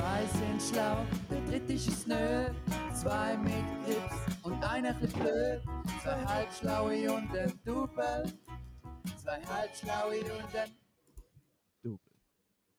[0.00, 2.46] Zwei sind schlau, der dritte ist es nö.
[2.94, 3.52] Zwei mit
[3.84, 5.60] Grips und einer bisschen blöd.
[6.02, 8.24] Zwei halbschlaue und ein Double.
[9.22, 11.98] Zwei halbschlaue und ein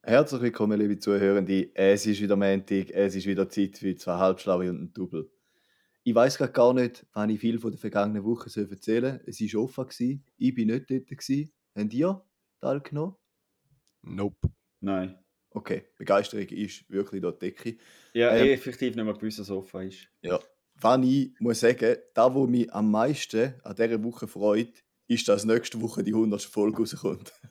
[0.02, 1.70] Herzlich willkommen, liebe Zuhörende.
[1.76, 5.29] Es ist wieder Montag, es ist wieder Zeit für zwei Halbschlaue und ein Double.
[6.03, 9.22] Ich weiß gerade gar nicht, wann ich viel von der vergangenen Woche erzählen soll.
[9.28, 10.26] Es war offen, gewesen.
[10.38, 11.06] ich bin nicht dort.
[11.06, 11.51] Gewesen.
[11.76, 12.26] Habt ihr
[12.62, 13.13] teilgenommen?
[14.01, 14.49] Nope.
[14.79, 15.19] Nein.
[15.54, 17.76] Okay, Begeisterung ist wirklich dort Decke.
[18.14, 20.08] Ja, Ähm, effektiv nicht mehr gewusst, dass es offen ist.
[20.22, 20.40] Ja.
[20.76, 25.44] Wann ich muss sagen, da, wo mich am meisten an dieser Woche freut, ist, dass
[25.46, 26.41] nächste Woche die 100.
[26.44, 27.34] Folge rauskommt.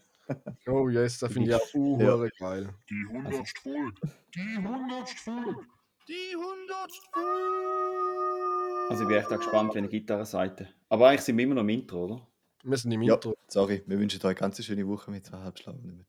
[0.69, 2.17] Oh yes, das finde ich auch uh, Ja.
[2.39, 2.69] geil.
[2.89, 3.95] Die hundertste Folge.
[4.33, 5.67] Die hundertste Folge.
[6.07, 6.91] Die 100.
[8.91, 10.69] Also ich bin echt auch gespannt, wenn eine Gitarrenseite.
[10.89, 12.25] Aber eigentlich sind wir immer noch im Intro, oder?
[12.63, 13.37] Wir sind im Ja, Intro.
[13.49, 16.07] sorry, wir wünschen euch eine ganz schöne Woche mit zwei Halbschlauen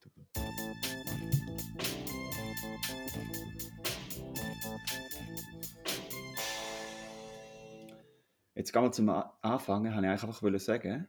[8.61, 11.07] Jetzt gehen wir zum A- Anfangen, habe ich einfach sagen,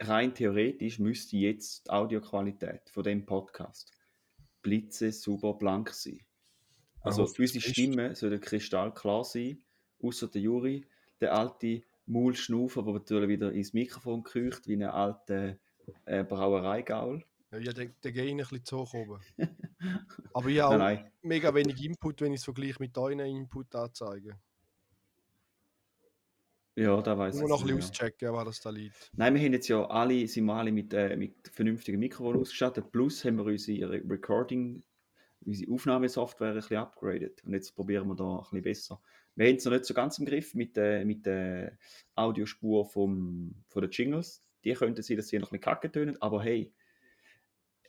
[0.00, 3.92] rein theoretisch müsste jetzt die Audioqualität von dem Podcast
[4.60, 6.18] blitze super blank sein.
[7.02, 7.60] Also hoffe, unsere.
[7.60, 9.62] Stimme soll kristallklar sein,
[10.02, 10.84] außer der Juri,
[11.20, 15.56] der alte Maulschnaufer, der natürlich wieder ins Mikrofon kriecht, wie ein alter
[16.04, 17.24] äh, Brauereigaul.
[17.52, 19.20] Ja, der, der geht ein bisschen zu hoch oben.
[20.34, 24.34] Aber ich habe mega wenig Input, wenn ich es vergleiche mit euren Input anzeigen.
[26.78, 29.10] Ja, da weiß Ich muss noch ein bisschen auschecken, was das da liegt.
[29.16, 32.92] Nein, wir haben jetzt ja alle, sind wir alle mit, äh, mit vernünftigen Mikrofonen ausgestattet.
[32.92, 34.82] Plus haben wir unsere Re- Recording,
[35.44, 37.42] unsere Aufnahmesoftware ein bisschen upgraded.
[37.44, 39.02] Und jetzt probieren wir da ein bisschen besser.
[39.34, 41.76] Wir haben es noch nicht so ganz im Griff mit der, mit der
[42.14, 44.44] Audiospur vom, von den Jingles.
[44.64, 46.72] Die könnten sein, dass sie noch ein bisschen kacke tönen, aber hey,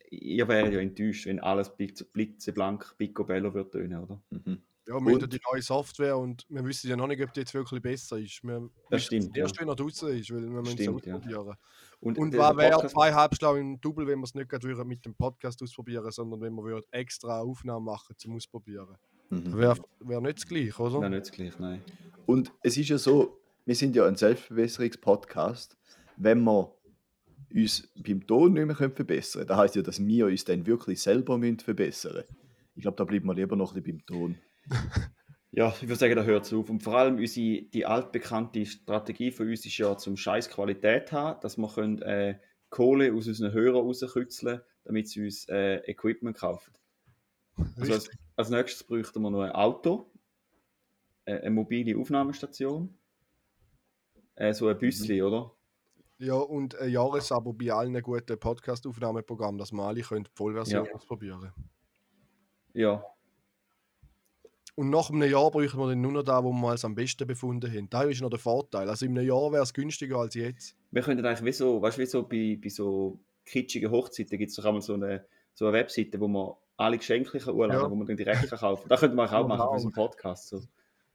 [0.09, 4.21] ihr wärt ja enttäuscht, wenn alles blitze- blitzeblank Picobello wird tönen, oder?
[4.31, 4.61] Mhm.
[4.89, 7.53] Ja, wir haben die neue Software und wir wissen ja noch nicht, ob die jetzt
[7.53, 8.43] wirklich besser ist.
[8.43, 9.61] Wir Das stimmt, Erst ja.
[9.61, 11.13] wenn er draußen ist, weil wir müssen es Stimmt, ja.
[11.13, 11.55] ausprobieren.
[11.99, 15.13] Und, Und was wäre zwei Halbschlau im Double, wenn wir es nicht gerade mit dem
[15.13, 18.95] Podcast ausprobieren, sondern wenn wir extra Aufnahmen machen zum Ausprobieren.
[19.29, 19.57] Mhm.
[19.57, 21.01] Wäre wär nicht das Gleiche, oder?
[21.01, 21.83] Nein, nicht das gleiche, nein.
[22.25, 25.77] Und es ist ja so, wir sind ja ein Selbstverbesserungspodcast.
[26.17, 26.73] Wenn wir
[27.53, 30.99] uns beim Ton nicht mehr verbessern können, dann heisst ja, dass wir uns dann wirklich
[30.99, 32.35] selber verbessern müssen.
[32.73, 34.37] Ich glaube, da bleiben wir lieber noch ein bisschen beim Ton.
[35.51, 36.69] Ja, ich würde sagen, da hört es auf.
[36.69, 41.39] Und vor allem unsere, die altbekannte Strategie von uns ist ja zum Scheiß Qualität haben,
[41.41, 46.73] dass wir können, äh, Kohle aus unseren Hörern rauskützeln, damit sie uns äh, Equipment kaufen.
[47.77, 50.11] Also als, als nächstes bräuchten wir noch ein Auto,
[51.25, 52.95] äh, eine mobile Aufnahmestation,
[54.35, 55.51] äh, so ein Büsschen, oder?
[56.19, 60.93] Ja, und ein Jahresabo bei allen guten Podcast-Aufnahmeprogrammen, dass wir alle können die Vollversion Ja.
[60.93, 61.51] ausprobieren
[62.73, 63.03] Ja,
[64.79, 67.27] Und nach einem Jahr bräuchten wir dann nur noch da, wo wir als am besten
[67.27, 67.89] befunden haben.
[67.89, 68.87] Da ist noch der Vorteil.
[68.87, 70.77] Also in einem Jahr wäre es günstiger als jetzt.
[70.91, 74.51] wir könnten eigentlich wie so, weißt du, wie so bei, bei so kitschigen Hochzeiten gibt
[74.51, 77.91] es doch einmal so eine, so eine Webseite, wo man alle Geschenke kann urladen, Ja.
[77.91, 78.89] wo man dann direkt kann kaufen kann.
[78.89, 79.65] Das könnte man auch machen Genau.
[79.65, 80.47] für unseren Podcast.
[80.47, 80.61] So.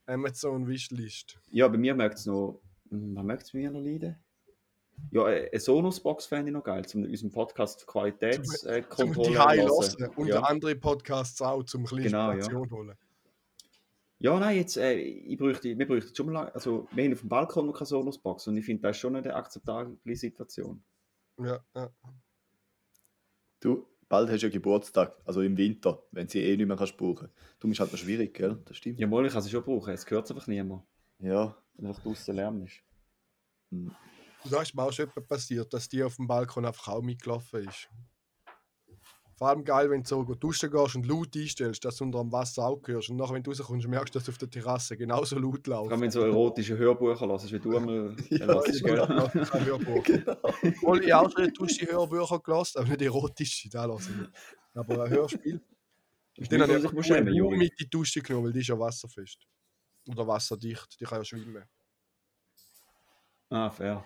[0.05, 1.39] Amazon Wishlist.
[1.51, 2.61] Ja, bei mir möchte es noch.
[2.91, 4.17] hm, Was möchte es mir noch leiden?
[5.11, 10.11] Ja, äh, eine Sonos-Box fände ich noch geil, um unseren Podcast Qualitätskontrolle die High hören.
[10.17, 10.41] Und ja.
[10.43, 12.35] andere Podcasts auch, zum ein bisschen Genau, ja.
[12.35, 12.95] Inspiration holen.
[14.25, 17.21] Ja, nein, jetzt, äh, ich bräuchte, wir bräuchten schon mal, lang- also wir haben auf
[17.21, 20.83] dem Balkon noch keine Sonos-Box und ich finde, das ist schon eine akzeptable Situation.
[21.39, 21.93] Ja, ja.
[23.61, 26.97] Du, bald hast du ja Geburtstag, also im Winter, wenn sie eh nicht mehr kannst
[26.97, 27.29] brauchen.
[27.61, 28.63] Du bist halt noch schwierig, gell?
[28.65, 28.99] Das stimmt.
[28.99, 30.85] Ja, mal, ich kann sie schon brauchen, es gehört einfach niemand,
[31.19, 31.57] Ja.
[31.75, 32.83] wenn einfach draußen Lärm ist.
[33.73, 33.95] Hm.
[34.51, 37.67] Da ist mir auch schon etwas passiert, dass die auf dem Balkon einfach auch mitgelaufen
[37.69, 37.89] ist.
[39.37, 42.31] Vor allem geil, wenn du so duschen gehst und laut einstellst, dass du unter dem
[42.31, 43.11] Wasser auch hörst.
[43.11, 45.89] Und nachher, wenn du rauskommst, merkst du, dass auf der Terrasse genauso laut Vor allem,
[45.89, 46.01] läuft.
[46.01, 48.97] wenn du so erotische Hörbücher hörst, wie du einmal Ja, hörst, gell?
[48.97, 49.29] Ja.
[50.05, 50.39] Genau.
[50.43, 54.31] Obwohl ich auch schon dusche Hörbücher gelassen, aber nicht erotische, da lasse ich nicht.
[54.75, 55.61] Aber ein Hörspiel.
[56.37, 56.73] Dann Wie
[57.13, 57.57] habe ich Juri?
[57.57, 59.47] mit in die Dusche genommen, weil die ist ja wasserfest.
[60.09, 61.65] Oder wasserdicht, die kann ja schwimmen.
[63.51, 64.05] Ah, fair.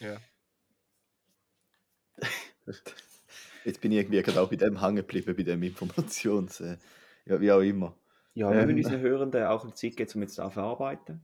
[0.00, 0.16] Ja.
[3.64, 6.60] Jetzt bin ich irgendwie gerade auch bei dem hängen geblieben, bei dem Informations...
[6.60, 6.76] Äh,
[7.26, 7.94] ja, wie auch immer.
[8.34, 8.74] Ja, wir Ähm.
[8.74, 11.20] müssen unseren Hörenden auch eine Zeit geben, um jetzt zu verarbeiten.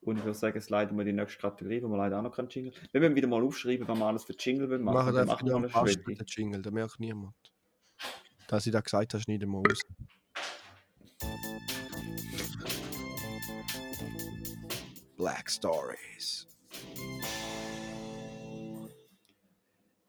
[0.00, 2.34] Und ich würde sagen, es leiten wir die nächste Kategorie, wo wir leider auch noch
[2.34, 2.72] keinen Jingle.
[2.90, 4.94] Wir müssen wieder mal aufschreiben, was wir alles für Jingle machen.
[4.94, 7.34] machen einfach machen wir nur einen dem Jingle, da merkt niemand.
[8.48, 9.80] Dass ich da gesagt habe, schneiden wir aus.
[15.16, 16.48] Black Stories.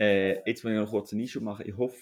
[0.03, 1.65] Äh, jetzt will ich noch kurz einen Einschub machen.
[1.67, 1.97] Ich hoffe,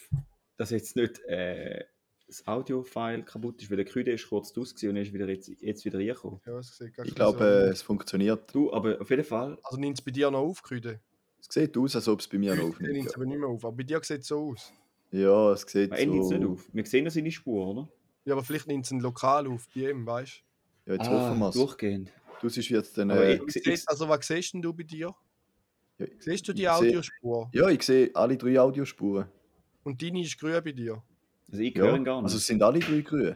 [0.58, 1.84] dass jetzt nicht äh,
[2.28, 5.28] das Audio-File kaputt ist, weil der Küde ist kurz aus gewesen und er ist wieder
[5.30, 6.40] jetzt, jetzt wieder reingekommen.
[6.46, 8.54] Ja, es sieht gar Ich glaube, so- äh, es funktioniert.
[8.56, 11.00] Du, aber auf jeden Fall, Also nimmt es bei dir noch auf, Küde?
[11.40, 13.08] Es sieht aus, als ob es bei mir noch Dann nimmt aufnimmt.
[13.08, 13.66] es aber nicht mehr auf.
[13.66, 14.72] Aber bei dir sieht es so aus.
[15.12, 16.52] Ja, es sieht er nimmt es nicht so...
[16.54, 16.70] auf.
[16.74, 17.90] Wir sehen ja seine Spur, oder?
[18.26, 20.44] Ja, aber vielleicht nimmt es ein Lokal auf bei ihm, weißt
[20.86, 21.56] Ja, jetzt hoffen wir es.
[21.56, 22.12] durchgehend.
[22.40, 22.98] Du siehst jetzt.
[22.98, 23.72] Aber Äh, ich- du?
[23.72, 25.14] Ich- also, was siehst denn du bei dir?
[26.02, 27.50] Ja, Siehst du die ich seh- Audiospur?
[27.54, 29.26] ja, ich sehe alle drei Audiospuren.
[29.84, 31.02] Und deine ist grün bei dir?
[31.52, 32.26] Also ich Ja, höre ihn gar nicht.
[32.26, 33.36] also es sind alle drei grün.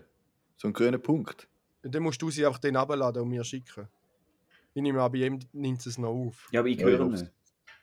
[0.57, 1.47] So ein grüner Punkt.
[1.83, 3.87] Und dann musst du sie einfach den abladen und mir schicken.
[4.73, 6.47] Ich nehme an, bei ihm nimmt es noch auf.
[6.51, 7.21] ja, aber ich Ja, höre hoff's.
[7.21, 7.33] nicht.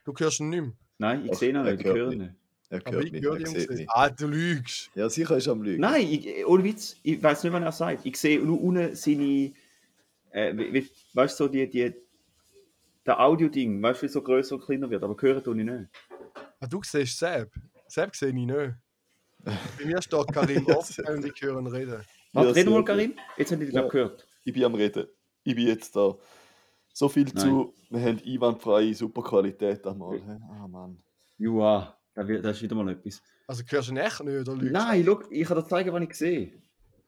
[0.05, 0.73] Du hörst ihn nicht mehr.
[0.99, 2.35] Nein, ich sehe ihn nicht, ich höre nicht.
[2.69, 3.91] Er Aber hört ich nicht, höre er ihn sieht nicht.
[3.91, 4.91] Ah, du lügst.
[4.95, 5.81] Ja, sicher ist er am Lügen.
[5.81, 8.07] Nein, ich, ohne Witz, ich weiß nicht, was er sagt.
[8.07, 9.53] Ich sehe nur unten seine,
[10.31, 10.83] äh,
[11.15, 11.93] weißt du, so die, die,
[13.07, 15.89] der Audio-Ding, weißt du, wie so größer und kleiner wird, aber hören tue ich nicht.
[16.61, 17.51] Ah, du siehst Seb.
[17.89, 18.75] Seb sehe ich nicht.
[19.79, 22.05] Bei mir steht Karim offen und ich höre ihn reden.
[22.33, 23.15] Warte, Ja, reden wir mal, Karim.
[23.37, 23.89] Jetzt habe ich dich Ja.
[23.89, 24.27] gehört.
[24.45, 25.07] Ich bin am Reden.
[25.45, 26.17] Ich bin jetzt da.
[26.93, 27.37] So viel Nein.
[27.37, 30.21] zu, wir haben einwandfreie Superqualität einmal.
[30.51, 31.03] Ah, Mann.
[31.39, 33.21] Joa, das, ist wieder mal etwas.
[33.47, 36.03] Also hörst du ihn echt nicht, oder lügst Nein, schau, ich kann dir zeigen, was
[36.03, 36.62] ich sehe.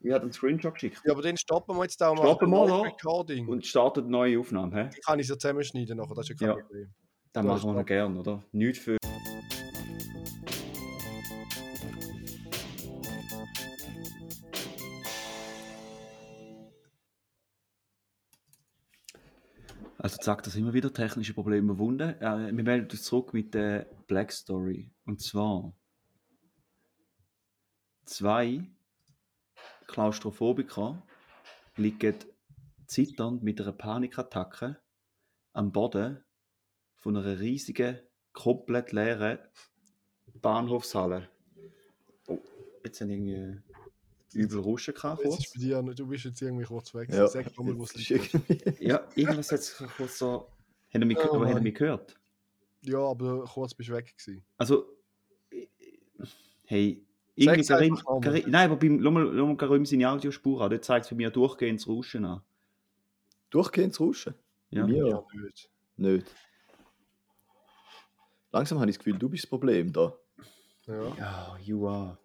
[0.05, 1.01] Ich habe einen Screenshot geschickt.
[1.07, 2.83] Ja, aber den stoppen wir jetzt da und Stoppen wir.
[2.85, 3.49] Recording.
[3.49, 4.85] Und startet neue Aufnahme.
[4.85, 4.91] He?
[4.95, 6.63] die kann ich ja zusammenschneiden nachher, das ist ja kein Ja.
[6.63, 6.95] Problem.
[7.33, 8.43] Das Ja, machen wir noch gern, oder?
[8.53, 8.99] Nicht für.
[19.97, 22.11] Also zack, da sind wir wieder technische Probleme überwunden.
[22.21, 24.91] Äh, wir melden uns zurück mit der Black Story.
[25.07, 25.73] Und zwar
[28.05, 28.71] zwei
[29.95, 31.01] Klaustrophobiker
[31.77, 32.17] liegen
[32.89, 34.77] zitternd mit einer Panikattacke
[35.53, 36.19] am Boden
[36.97, 38.01] von einer riesigen,
[38.33, 39.39] komplett leeren
[40.43, 41.29] Bahnhofshalle.
[42.27, 42.41] Oh,
[42.85, 43.63] jetzt haben irgendwie
[44.33, 45.53] übel Rauschen gehabt, Jetzt ist kurz.
[45.55, 47.11] bei dir, du bist jetzt irgendwie kurz weg.
[47.11, 48.35] Ja, Sag mal, wo es liegt.
[48.81, 50.49] Ja, irgendwas hat es kurz so...
[50.93, 52.19] Haben mich, Oh haben mich gehört?
[52.81, 54.45] Ja, aber kurz bist du weg gewesen.
[54.57, 54.89] Also,
[56.65, 58.21] hey, irgendwie Sag's Karim.
[58.23, 61.11] Karim, nein, aber beim, schau mal, schau mal Karim seine Audiospur an, dort zeigt es
[61.11, 62.43] bei mir durchgehend das Rauschen an.
[63.51, 64.35] Durchgehend Rauschen?
[64.71, 64.83] Ja.
[64.83, 65.71] Bei mir Ja, nicht.
[65.97, 66.27] nicht.
[68.53, 70.15] Langsam habe ich das Gefühl, du bist das Problem da.
[70.87, 71.17] Ja.
[71.17, 72.19] Ja, Jua.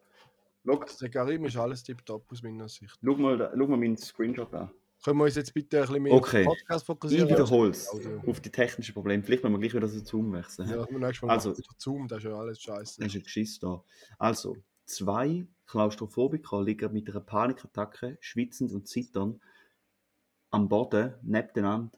[0.65, 2.99] Schau, Also Der Karim ist alles tipptopp aus meiner Sicht.
[3.03, 4.69] schau mal, da- schau mal meinen Screenshot an.
[5.03, 6.45] Können wir uns jetzt bitte ein bisschen mehr Okay.
[6.45, 7.29] auf den Podcast Ich fokussieren?
[7.29, 8.21] wiederhole es Audio.
[8.27, 9.23] auf die technischen Probleme.
[9.23, 10.69] Vielleicht müssen wir gleich wieder so Zoom wechseln.
[10.69, 12.99] Ja, wir nächstes Mal Also- also, Zoom, das ist ja alles scheiße.
[12.99, 13.81] Das ist ein Geschiss da.
[14.19, 14.57] Also,
[14.89, 19.39] zwei Klaustrophobiker liegen mit einer Panikattacke, schwitzend und zitternd,
[20.51, 21.97] am Boden nebeneinander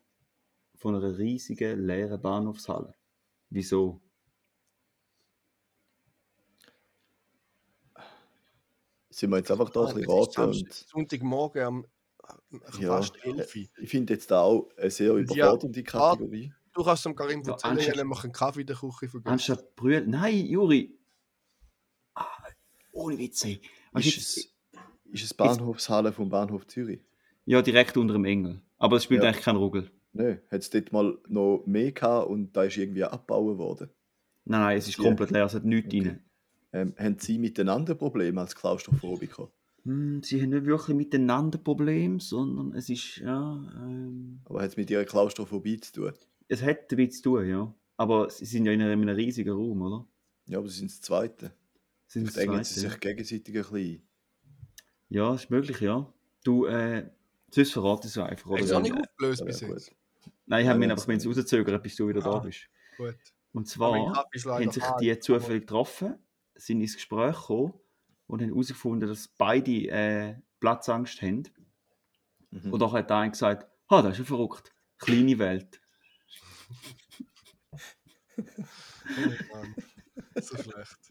[0.75, 2.93] von einer riesigen leeren Bahnhofshalle.
[3.49, 4.01] Wieso?
[9.09, 11.85] Sind wir jetzt einfach da ein Ah, bisschen raten und Sonntagmorgen am
[12.51, 12.97] äh, Ja.
[12.97, 13.63] fast 11 Uhr.
[13.77, 16.53] ich finde jetzt da auch eine sehr überfordernde Kategorie.
[16.73, 19.27] Du kannst dem Karim Ja, erzählen, anstatt- er macht einen Kaffee in der Küche vergessen.
[19.33, 20.09] Anstatt brüllen.
[20.09, 20.97] Nein, Juri!
[23.01, 23.59] Ohne Witze.
[23.91, 24.55] Weißt du, Ist es,
[25.11, 27.01] ist es Bahnhofshalle vom Bahnhof Zürich?
[27.45, 28.61] Ja, direkt unter dem Engel.
[28.77, 29.29] Aber es spielt Ja.
[29.29, 29.91] eigentlich keinen Ruggel.
[30.13, 33.89] Nein, hat es dort mal noch mehr gehabt und da ist irgendwie abgebaut worden.
[34.45, 36.07] Nein, nein, es ist komplett leer, es hat nichts Okay.
[36.09, 36.23] rein.
[36.73, 39.51] Ähm, haben Sie miteinander Probleme als Klaustrophobiker?
[39.83, 44.77] Hm, sie haben nicht wirklich miteinander Probleme, sondern es ist, ja, ähm, Aber hat es
[44.77, 46.13] mit Ihrer Klaustrophobie zu tun?
[46.47, 47.73] es hat damit zu tun, ja.
[47.97, 50.07] Aber sie sind ja in einem, in einem riesigen Raum, oder?
[50.47, 51.51] Ja, aber Sie sind das Zweite.
[52.11, 54.01] Sie sind Sie sich gegenseitig ein bisschen.
[55.07, 56.13] Ja, ist möglich, ja.
[56.43, 57.09] Du, äh,
[57.49, 58.65] sonst verrate ich es einfach, oder?
[58.65, 59.95] Du auch nicht aufgelöst Ja, bis jetzt?
[60.45, 62.39] Nein, ich habe mich einfach es rauszögern, bis du wieder da Ah.
[62.39, 62.67] bist.
[62.97, 63.15] Gut.
[63.53, 66.15] Und zwar ist haben sich die zufällig getroffen,
[66.55, 67.75] sind ins Gespräch gekommen
[68.27, 71.43] und haben herausgefunden, dass beide äh, Platzangst haben.
[72.49, 72.73] Mhm.
[72.73, 74.73] Und dann hat der eine gesagt, ha, das ist ja verrückt.
[74.97, 75.79] Kleine Welt.
[78.37, 79.75] Oh Mann.
[80.41, 81.10] So schlecht.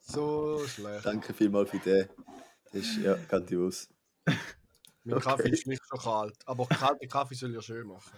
[0.00, 1.04] So schlecht.
[1.06, 2.08] Danke vielmals für den.
[2.66, 3.88] Das ist ja grandios.
[5.04, 5.24] Mein Okay.
[5.24, 6.36] Kaffee ist nicht so kalt.
[6.46, 8.12] Aber kalter Kaffee soll ja schön machen.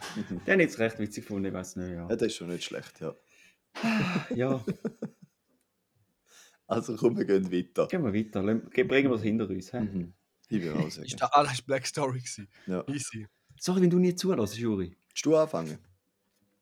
[0.47, 2.09] Der hat jetzt recht witzig gefunden, ich weiß nicht, ja.
[2.09, 3.15] Ja, das ist schon nicht schlecht, ja.
[4.35, 4.63] Ja,
[6.67, 7.87] Also komm, wir gehen weiter.
[7.89, 8.43] gehen wir weiter.
[8.43, 9.71] Bringen wir es hinter uns.
[9.71, 9.81] He?
[9.81, 10.15] Mhm.
[10.49, 11.09] Ich will auch Ist sagen.
[11.19, 12.49] da alles Black Story gewesen?
[12.67, 12.85] Ja.
[12.89, 13.27] Easy.
[13.59, 14.97] Sorry, wenn du nie zulässt, Juri.
[15.09, 15.79] Willst du anfangen?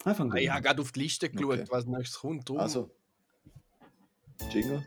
[0.04, 1.66] Einfach Ah, Ich habe gerade auf die Liste geschaut, Okay.
[1.70, 2.48] was nächstes kommt.
[2.48, 2.58] Drum.
[2.58, 2.94] Also.
[4.50, 4.84] Jingle.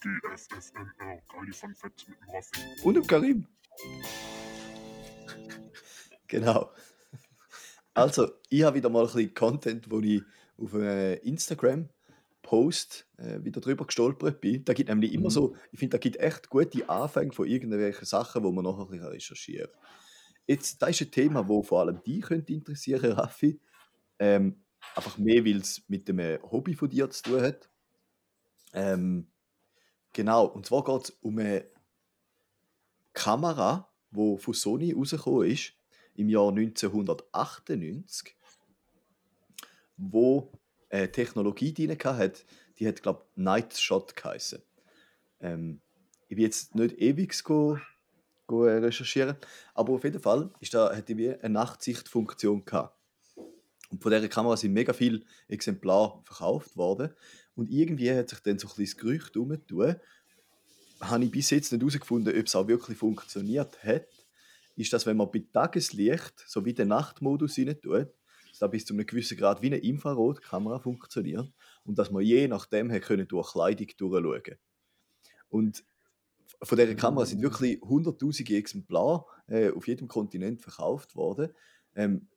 [0.00, 2.60] GFFNR, geile Fun Facts mit dem Raffi.
[2.84, 3.46] Und im Karim.
[6.28, 6.70] genau.
[7.94, 10.22] Also, ich habe wieder mal ein bisschen Content, wo ich
[10.58, 11.88] auf äh, Instagram
[12.42, 14.64] Post äh, wieder drüber gestolpert bin.
[14.64, 15.34] Da gibt nämlich immer Mhm.
[15.34, 18.88] so, ich finde, da gibt echt gute Anfänge von irgendwelchen Sachen, wo man nachher ein
[18.90, 19.80] bisschen recherchieren kann.
[20.46, 23.58] Jetzt, das ist ein Thema, wo vor allem dich könnte interessieren, Raffi.
[24.18, 24.62] Ähm,
[24.94, 27.70] einfach mehr, weil es mit dem äh, Hobby von dir zu tun hat.
[28.74, 29.28] Ähm,
[30.12, 31.64] genau, und zwar geht es um eine
[33.14, 35.72] Kamera, die von Sony rausgekommen ist,
[36.16, 38.36] im Jahr 1998,
[39.96, 40.52] wo
[40.90, 42.44] eine Technologie drin hat,
[42.78, 44.62] die hat, glaube ich, Night Shot geheißen.
[45.40, 45.80] Ähm,
[46.28, 47.78] ich will jetzt nicht ewig go,
[48.46, 49.36] go recherchieren,
[49.74, 52.98] aber auf jeden Fall ist da, hat die eine Nachtsichtfunktion gehabt.
[53.90, 57.14] Und von dieser Kamera sind mega viele Exemplare verkauft worden.
[57.56, 59.96] Und irgendwie hat sich dann so ein bisschen das Gerücht herumgetan,
[61.00, 64.06] habe ich bis jetzt nicht herausgefunden, ob es auch wirklich funktioniert hat,
[64.76, 68.08] ist, dass wenn man bei Tageslicht so wie den Nachtmodus rein tut,
[68.48, 71.52] dass da bis zu einem gewissen Grad wie eine Infrarotkamera funktioniert
[71.84, 74.58] und dass man je nachdem können durch Kleidung durchschauen.
[75.48, 75.84] Und
[76.62, 81.52] von dieser Kamera sind wirklich hunderttausende Exemplare äh, auf jedem Kontinent verkauft worden.
[81.94, 82.28] Ähm,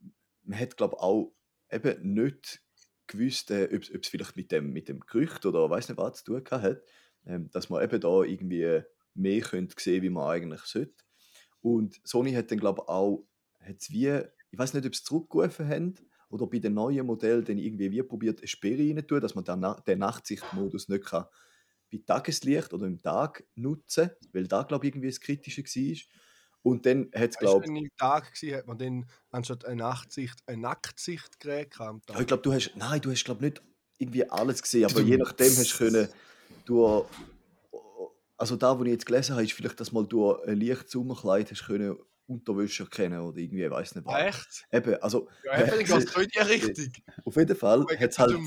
[0.44, 1.34] man hat, glaube ich, auch
[1.72, 2.62] eben nicht
[3.08, 6.42] gewusst, äh, ob es vielleicht mit dem, mit dem Gerücht oder weiß nicht was zu
[6.42, 6.82] tun hat,
[7.26, 8.82] ähm, dass man eben da irgendwie
[9.14, 11.04] mehr könnte sehen, wie man eigentlich sollte.
[11.62, 13.28] Und Sony hat dann, glaube ich, auch,
[13.60, 14.22] hat's wie,
[14.52, 15.96] ich weiß nicht, ob sie zurückgerufen haben
[16.30, 19.60] oder bei den neuen Modellen dann irgendwie wie probiert, eine Sperre rein dass man den,
[19.60, 21.26] Na- den Nachtsichtmodus nicht kann
[21.92, 25.98] bei Tageslicht oder im Tag nutzen, weil da, glaube ich, irgendwie das Kritische war.
[26.64, 30.38] Und dann hat es, glaube wenn im Tag war, hat man dann anstatt eine Nachtsicht
[30.48, 33.62] ein Nacktsichtgerät gehabt am Ja, ich glaube, du hast, nein, du hast glaube nicht
[33.98, 36.10] irgendwie alles gesehen, aber je nachdem hast du können,
[36.66, 37.06] durch,
[38.38, 41.52] also da, wo ich jetzt gelesen habe, ist vielleicht, dass mal durch ein leichtes Sommerkleid
[41.52, 41.98] hast können
[42.28, 44.22] Unterwäsche erkennen oder irgendwie, ich weiß nicht was.
[44.22, 44.68] Echt?
[44.72, 46.92] Eben, also Ja, eben, geht es in die Richtung.
[47.24, 48.38] auf jeden Fall hat es halt,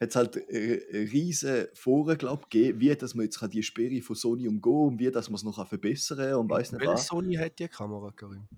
[0.00, 4.00] dem- hat's halt äh, riesen Foren, glaube ich, gegeben, wie dass man jetzt die Sperre
[4.02, 6.94] von Sony umgehen und wie dass man es noch verbessern kann und weiß nicht Welche
[6.94, 7.06] was.
[7.06, 8.48] Sony hat die Kamera, Karim?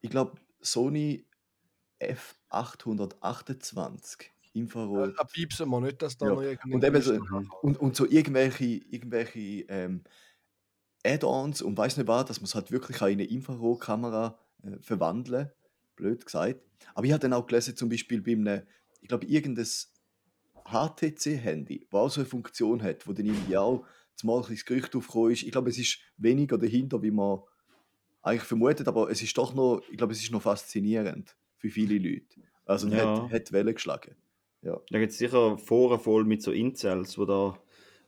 [0.00, 1.24] Ich glaube, Sony
[2.00, 5.14] F828 Infrarot.
[5.18, 7.50] Da piepsen wir nicht, dass da Ja, noch irgendein und eben so- nachkommt.
[7.62, 10.02] Und, und so irgendwelche, irgendwelche ähm,
[11.04, 15.50] Add-ons und weiß nicht was, dass man es halt wirklich in eine Infrarotkamera äh, verwandeln
[15.96, 16.60] blöd gesagt.
[16.94, 18.62] Aber ich habe dann auch gelesen, zum Beispiel bei einem,
[19.00, 19.66] ich glaube, irgendein
[20.70, 23.84] HTC-Handy, auch so eine Funktion hat, wo dann irgendwie auch
[24.14, 25.42] zumal ein Gerücht aufgekommen ist.
[25.42, 27.40] Ich glaube, es ist weniger dahinter, wie man
[28.22, 31.98] eigentlich vermutet, aber es ist doch noch, ich glaube, es ist noch faszinierend für viele
[31.98, 32.42] Leute.
[32.64, 32.98] Also Ja.
[32.98, 34.16] hat, hat Wellen geschlagen.
[34.62, 37.58] Ja, Da gibt es sicher Foren voll mit so Incels, die da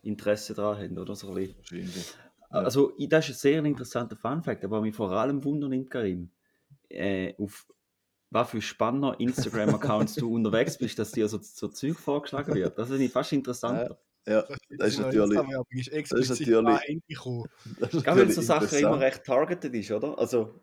[0.02, 2.04] Interesse daran haben, oder so wahrscheinlich.
[2.50, 6.32] Also, das ist ein sehr interessanter Fun-Fact, aber was mich vor allem wundert, Karim,
[6.88, 7.68] äh, auf
[8.30, 12.78] was für spannender Instagram-Accounts du unterwegs bist, dass dir so, so Zeug vorgeschlagen wird.
[12.78, 13.98] Das finde ich fast interessanter.
[14.26, 14.42] Ja,
[14.78, 15.38] das ist natürlich,
[15.70, 15.92] ist natürlich-
[17.78, 20.18] das ist Gerade wenn natürlich so Sachen immer recht targeted ist, oder?
[20.18, 20.54] Also,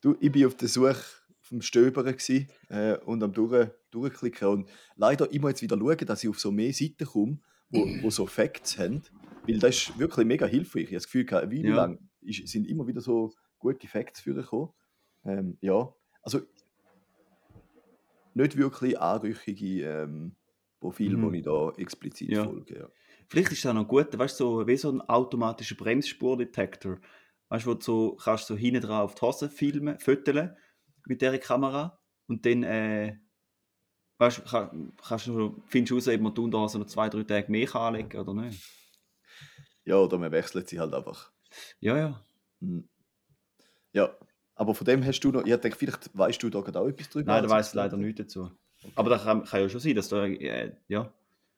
[0.00, 0.96] Du, ich bin auf der Suche
[1.40, 6.24] vom Stöbern gsi, äh, und am durch, durchklicken und leider immer jetzt wieder schauen, dass
[6.24, 7.38] ich auf so mehr Seiten komme,
[7.70, 9.02] wo, wo so Facts haben,
[9.46, 10.84] weil das ist wirklich mega hilfreich.
[10.84, 11.76] Ich habe das Gefühl, Weile Ja.
[11.76, 14.70] lang ist, sind immer wieder so gute Facts für gekommen.
[15.24, 16.40] Ähm, ja, also
[18.34, 20.36] nicht wirklich anrüchige ähm,
[20.80, 21.32] Profile, Mhm.
[21.32, 22.44] die ich da explizit Ja.
[22.44, 22.78] folge.
[22.78, 22.88] Ja.
[23.28, 26.98] vielleicht ist das noch gut, weißt du, so, wie so ein automatischer Bremsspurdetektor.
[27.48, 30.56] Weißt du, wo du so, kannst so hinten dran auf die Hose filmen, fotografieren
[31.06, 33.16] mit dieser Kamera und dann, äh,
[34.18, 37.22] weißt du, kann, kannst du, findest du raus, ob man die Unterhose noch zwei, drei
[37.24, 38.62] Tage mehr kann anlegen oder nicht.
[39.84, 41.32] ja, oder man wechselt sie halt einfach.
[41.80, 42.26] Ja, ja.
[42.60, 42.88] Mhm.
[43.92, 44.16] Ja,
[44.54, 47.08] aber von dem hast du noch, ich denke, vielleicht weißt du da gerade auch etwas
[47.10, 47.32] drüber.
[47.32, 48.50] Nein, da weiß ich leider nichts dazu.
[48.94, 51.12] Aber das kann, kann ja schon sein, dass da, äh, ja,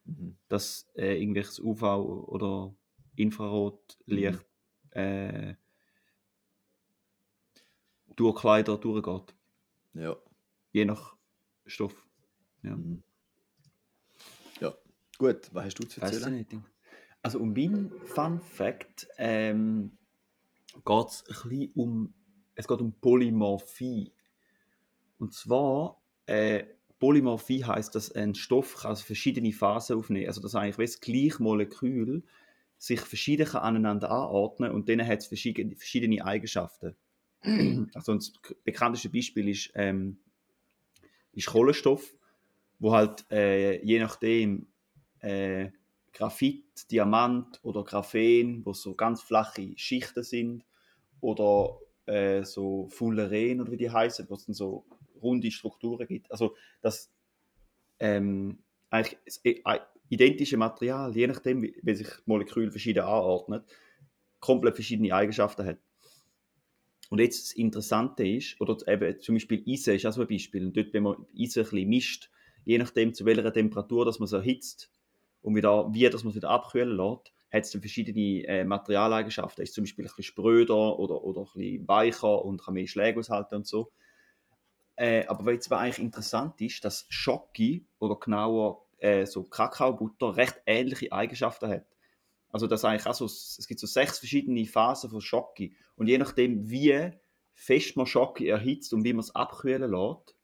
[0.06, 0.36] Mhm.
[0.48, 2.74] dass äh, irgendwelches UV- oder
[3.16, 4.38] Infrarotlicht
[4.94, 5.00] Mhm.
[5.00, 5.54] äh,
[8.16, 9.34] durch Kleider durchgeht.
[9.94, 10.16] Ja.
[10.72, 11.16] Je nach
[11.66, 12.06] Stoff.
[12.62, 12.76] Ja.
[12.76, 13.02] Mhm.
[14.60, 14.74] Ja.
[15.18, 16.20] Gut, was hast du zu erzählen?
[16.22, 16.64] Fascinating.
[17.22, 19.96] Also um meinen Fun Fact ähm,
[20.84, 22.14] geht es ein bisschen um,
[22.54, 24.12] es geht um Polymorphie.
[25.18, 26.64] Und zwar, äh,
[26.98, 31.42] Polymorphie heißt, dass ein Stoff kann also verschiedene Phasen aufnehmen Also dass eigentlich das gleiche
[31.42, 32.22] Molekül
[32.78, 36.96] sich verschieden kann aneinander anordnen und denen hat es verschiedene, verschiedene Eigenschaften.
[37.94, 38.32] also das
[38.64, 40.18] bekannteste Beispiel ist, ähm,
[41.32, 42.14] ist Kohlenstoff,
[42.78, 44.68] wo halt äh, je nachdem
[45.20, 45.70] äh,
[46.12, 50.64] Graphit, Diamant oder Graphen, wo so ganz flache Schichten sind,
[51.20, 54.84] oder äh, so Fullerene oder wie die heißen, wo es dann so
[55.22, 56.30] runde Strukturen gibt.
[56.30, 57.10] Also das
[57.98, 58.58] ähm,
[58.90, 63.64] eigentlich äh, identische Material, je nachdem, wie, wie sich Molekül verschieden anordnet,
[64.40, 65.78] komplett verschiedene Eigenschaften hat.
[67.10, 70.66] Und jetzt das Interessante ist, oder eben zum Beispiel Eisen ist auch so ein Beispiel.
[70.66, 72.30] Und dort, wenn man Eisen ein bisschen mischt,
[72.64, 74.90] je nachdem zu welcher Temperatur dass man es erhitzt
[75.42, 79.62] und wieder, wie dass man es wieder abkühlen lässt, hat es verschiedene äh, Materialeigenschaften.
[79.62, 83.20] Ist zum Beispiel ein bisschen spröder oder, oder ein bisschen weicher und kann mehr Schläge
[83.20, 83.92] aushalten und so.
[84.96, 90.36] Äh, aber was jetzt aber eigentlich interessant ist, dass Schoki oder genauer äh, so Kakaobutter
[90.36, 91.86] recht ähnliche Eigenschaften hat.
[92.50, 96.18] Also das eigentlich auch so, es gibt so sechs verschiedene Phasen von Schoki und je
[96.18, 97.10] nachdem wie
[97.52, 100.36] fest man Schoki erhitzt und wie man es abkühlen lässt,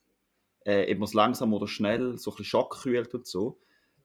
[0.65, 3.61] äh, ob man es langsam oder schnell so ein bisschen schockkühlt und so,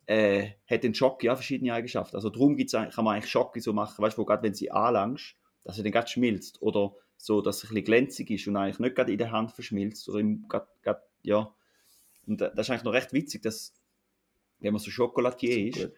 [0.08, 2.16] äh, hat den Schoki auch verschiedene Eigenschaften.
[2.16, 4.72] Also darum gibt's, kann man eigentlich Schoki so machen, weißt du, wo gerade wenn sie
[4.72, 8.56] anlangst, dass sie dann gerade schmilzt oder so, dass es ein bisschen glänzig ist und
[8.56, 11.54] eigentlich nicht gerade in der Hand verschmilzt oder im, grad, grad, ja.
[12.28, 13.74] Und das ist eigentlich noch recht witzig, dass
[14.60, 15.94] wenn man so Schokolatier ist, Gut.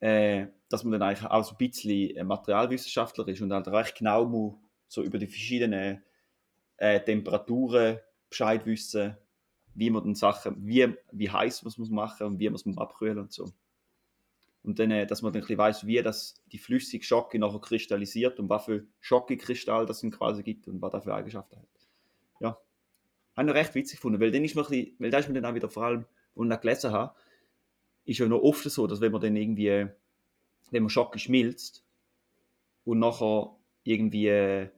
[0.00, 3.96] äh, dass man dann eigentlich auch so ein bisschen äh, Materialwissenschaftler ist und halt recht
[3.96, 4.54] genau muss
[4.88, 6.02] so über die verschiedenen
[6.76, 9.16] äh, Temperaturen Bescheid wissen,
[9.74, 13.18] wie man den Sachen, wie, wie heiß man es machen und wie man es abkühlen
[13.18, 13.50] und so.
[14.62, 17.60] Und dann, äh, dass man dann ein bisschen weiss, wie das die flüssige Schocke nachher
[17.60, 21.68] kristallisiert und was für Schocke-Kristall das dann quasi gibt und was da für Eigenschaften hat.
[22.40, 22.58] Ja.
[23.36, 25.34] Habe ich recht witzig gefunden, weil dann ist mir ein bisschen, weil da ist mir
[25.34, 27.14] dann auch wieder vor allem, und ich gelesen habe,
[28.04, 29.88] ist ja noch oft so, dass wenn man dann irgendwie,
[30.70, 31.84] wenn man Schocke schmilzt
[32.84, 34.68] und nachher irgendwie äh,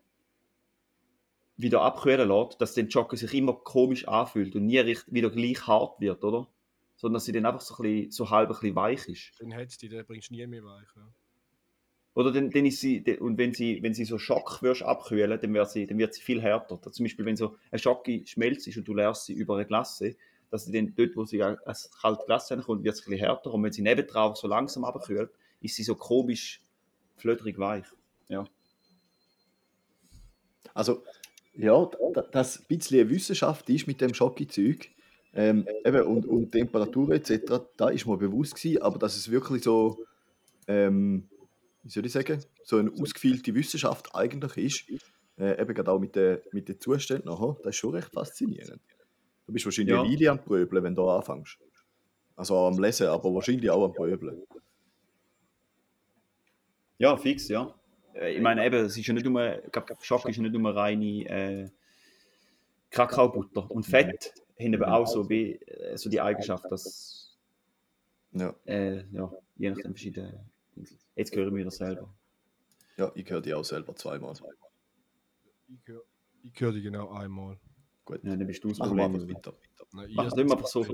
[1.56, 5.66] wieder abkühlen lässt, dass dann die Schocke sich immer komisch anfühlt und nie wieder gleich
[5.66, 6.48] hart wird, oder?
[6.96, 9.40] Sondern dass sie dann einfach so, ein bisschen, so halb ein bisschen weich ist.
[9.40, 10.88] Den hättest du, den bringst du nie mehr weich.
[10.96, 11.08] Ja.
[12.14, 15.52] Oder dann, dann ist sie, und wenn sie, wenn sie so Schock würdest abkühlen, dann
[15.54, 16.80] wird sie, dann wird sie viel härter.
[16.80, 20.16] Zum Beispiel, wenn so ein Schocke schmelzt ist und du leerst sie über eine Glasse,
[20.50, 23.52] dass sie dann dort, wo sie als kalte Glasse kommt, wird es ein bisschen härter.
[23.52, 25.30] Und wenn sie nebendrauf so langsam abkühlt,
[25.60, 26.62] ist sie so komisch
[27.16, 27.86] flöterig weich.
[28.28, 28.44] Ja.
[30.72, 31.02] Also,
[31.56, 34.90] ja, da- das ein bisschen Wissenschaft ist mit dem Schoki-Zeug
[35.34, 39.62] ähm, eben, und, und Temperatur etc., da ist mir bewusst gewesen, aber dass es wirklich
[39.64, 39.98] so,
[40.68, 41.28] ähm,
[41.82, 45.02] wie soll ich sagen, so eine ausgefeilte Wissenschaft eigentlich ist,
[45.38, 48.80] äh, eben gerade auch mit den mit den Zuständen nachher, das ist schon recht faszinierend.
[49.46, 50.02] Du bist wahrscheinlich Ja.
[50.02, 51.58] eine Weile am Pröbeln, wenn du anfängst.
[52.36, 54.42] Also auch am Lesen, aber wahrscheinlich auch am Pröbeln.
[56.98, 57.74] Ja, fix, ja.
[58.14, 60.54] Äh, Ich meine, eben, es ist ja nicht nur, ich glaube, Schock ist ja nicht
[60.54, 61.70] nur reine äh,
[62.90, 63.70] Kakaobutter.
[63.70, 67.36] Und Fett haben eben auch so, wie, äh, so die Eigenschaft, dass,
[68.32, 70.44] Ja, äh, ja, je nachdem verschiedene.
[71.16, 72.12] Jetzt hören wir das selber.
[72.96, 74.34] ja ich höre die auch selber zweimal.
[75.68, 76.02] Ich höre
[76.42, 77.56] ich hör die genau einmal.
[78.04, 79.28] Gut, Ja, dann bist du das Problem.
[79.28, 79.54] weiter.
[79.92, 80.84] Nein, Mach es nicht einfach so.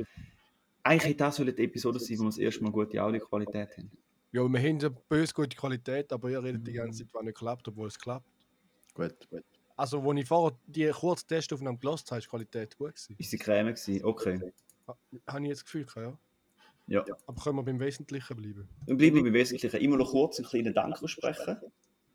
[0.83, 3.91] Eigentlich hätte das sollte die Episode sein, wo wir das erste Mal gute Audioqualität haben.
[4.33, 6.77] Ja, wir haben eine böse gute Qualität, aber ihr redet die Mhm.
[6.77, 8.27] ganze Zeit, was nicht klappt, obwohl es klappt.
[8.95, 9.43] Gut, gut.
[9.77, 13.17] Also, als ich vorher die kurze Testaufnahme gelost habe, ist die Qualität gut gewesen.
[13.19, 14.05] Ist die Creme gewesen?
[14.05, 14.53] Okay.
[15.27, 16.19] Habe ich jetzt das Gefühl, Ja.
[16.87, 17.05] ja.
[17.27, 18.69] Aber können wir beim Wesentlichen bleiben?
[18.87, 19.81] Dann bleiben wir beim Wesentlichen.
[19.81, 21.57] Immer noch kurz einen kleinen Dank aussprechen.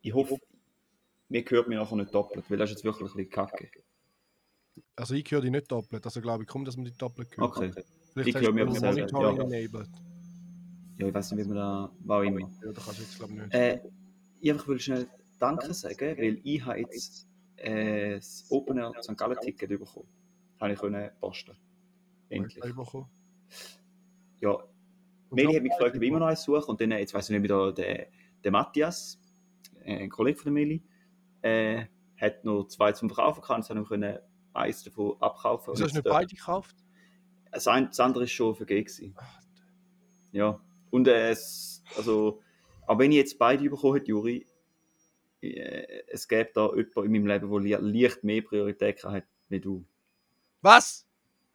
[0.02, 0.38] Ich hoffe,
[1.30, 3.70] mir hört mich nachher nicht doppelt, weil das ist jetzt wirklich ein bisschen kacke.
[4.96, 6.06] Also, ich höre die nicht doppelt.
[6.06, 7.58] Also, glaube ich, kaum, dass man die doppelt hört.
[7.58, 7.72] Okay.
[8.14, 9.32] Vielleicht Ich höre mich aber selber, ja.
[9.32, 9.90] enabled.
[10.98, 11.58] Ja, ich weiß nicht, wie man
[12.08, 12.40] da, immer.
[12.40, 13.54] Ja, da kannst du jetzt, glaube ich, nicht.
[13.54, 13.80] Äh,
[14.40, 15.08] ich einfach will schnell
[15.40, 17.28] Danke sagen, weil ich habe jetzt
[17.58, 19.18] äh, das Open Air St.
[19.18, 20.08] Gallen Ticket bekommen.
[20.60, 21.58] Habe ich können posten.
[22.30, 22.64] Endlich.
[24.40, 24.68] Ja, Und
[25.32, 27.30] Meli hat mich gefragt, ob ich immer noch eins suche und dann, äh, jetzt weiß
[27.30, 28.08] ich nicht wieder, der,
[28.44, 29.20] der Matthias,
[29.84, 30.84] äh, ein Kollege von der Meli,
[31.42, 31.86] äh,
[32.18, 34.20] hat noch zwei zum Verkaufen gehabt, ich können
[34.54, 35.74] eins davon abkaufen.
[35.74, 36.76] Wieso Und hast du nicht beide gekauft?
[37.52, 39.16] Das, andere ist schon vergeben
[40.32, 40.60] Ja.
[40.96, 42.42] Und äh, es, also,
[42.88, 44.46] aber wenn ich jetzt beide bekommen hätte, Juri,
[45.42, 49.60] äh, es gäbe da jemanden in meinem Leben, der li leicht mehr Priorität hat wie
[49.60, 49.84] du.
[50.62, 51.06] Was?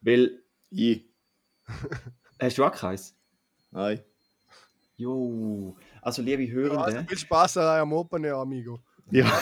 [0.02, 1.06] Weil, Ich?
[2.38, 3.16] hast du auch keins?
[3.70, 4.02] Nein.
[4.98, 6.84] Jo, also liebe Ja, Hörende.
[6.84, 8.78] also viel Spaß am Open Air, amigo.
[9.10, 9.24] Ja.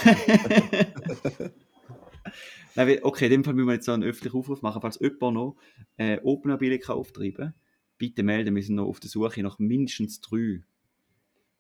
[2.77, 4.81] Nein, okay, in dem Fall müssen wir jetzt so einen öffentlichen Aufruf machen.
[4.81, 5.57] Falls jemand noch
[5.97, 7.53] äh, Open Air Billig auftreiben
[7.99, 8.55] bitte melden.
[8.55, 10.63] Wir sind noch auf der Suche nach mindestens drei.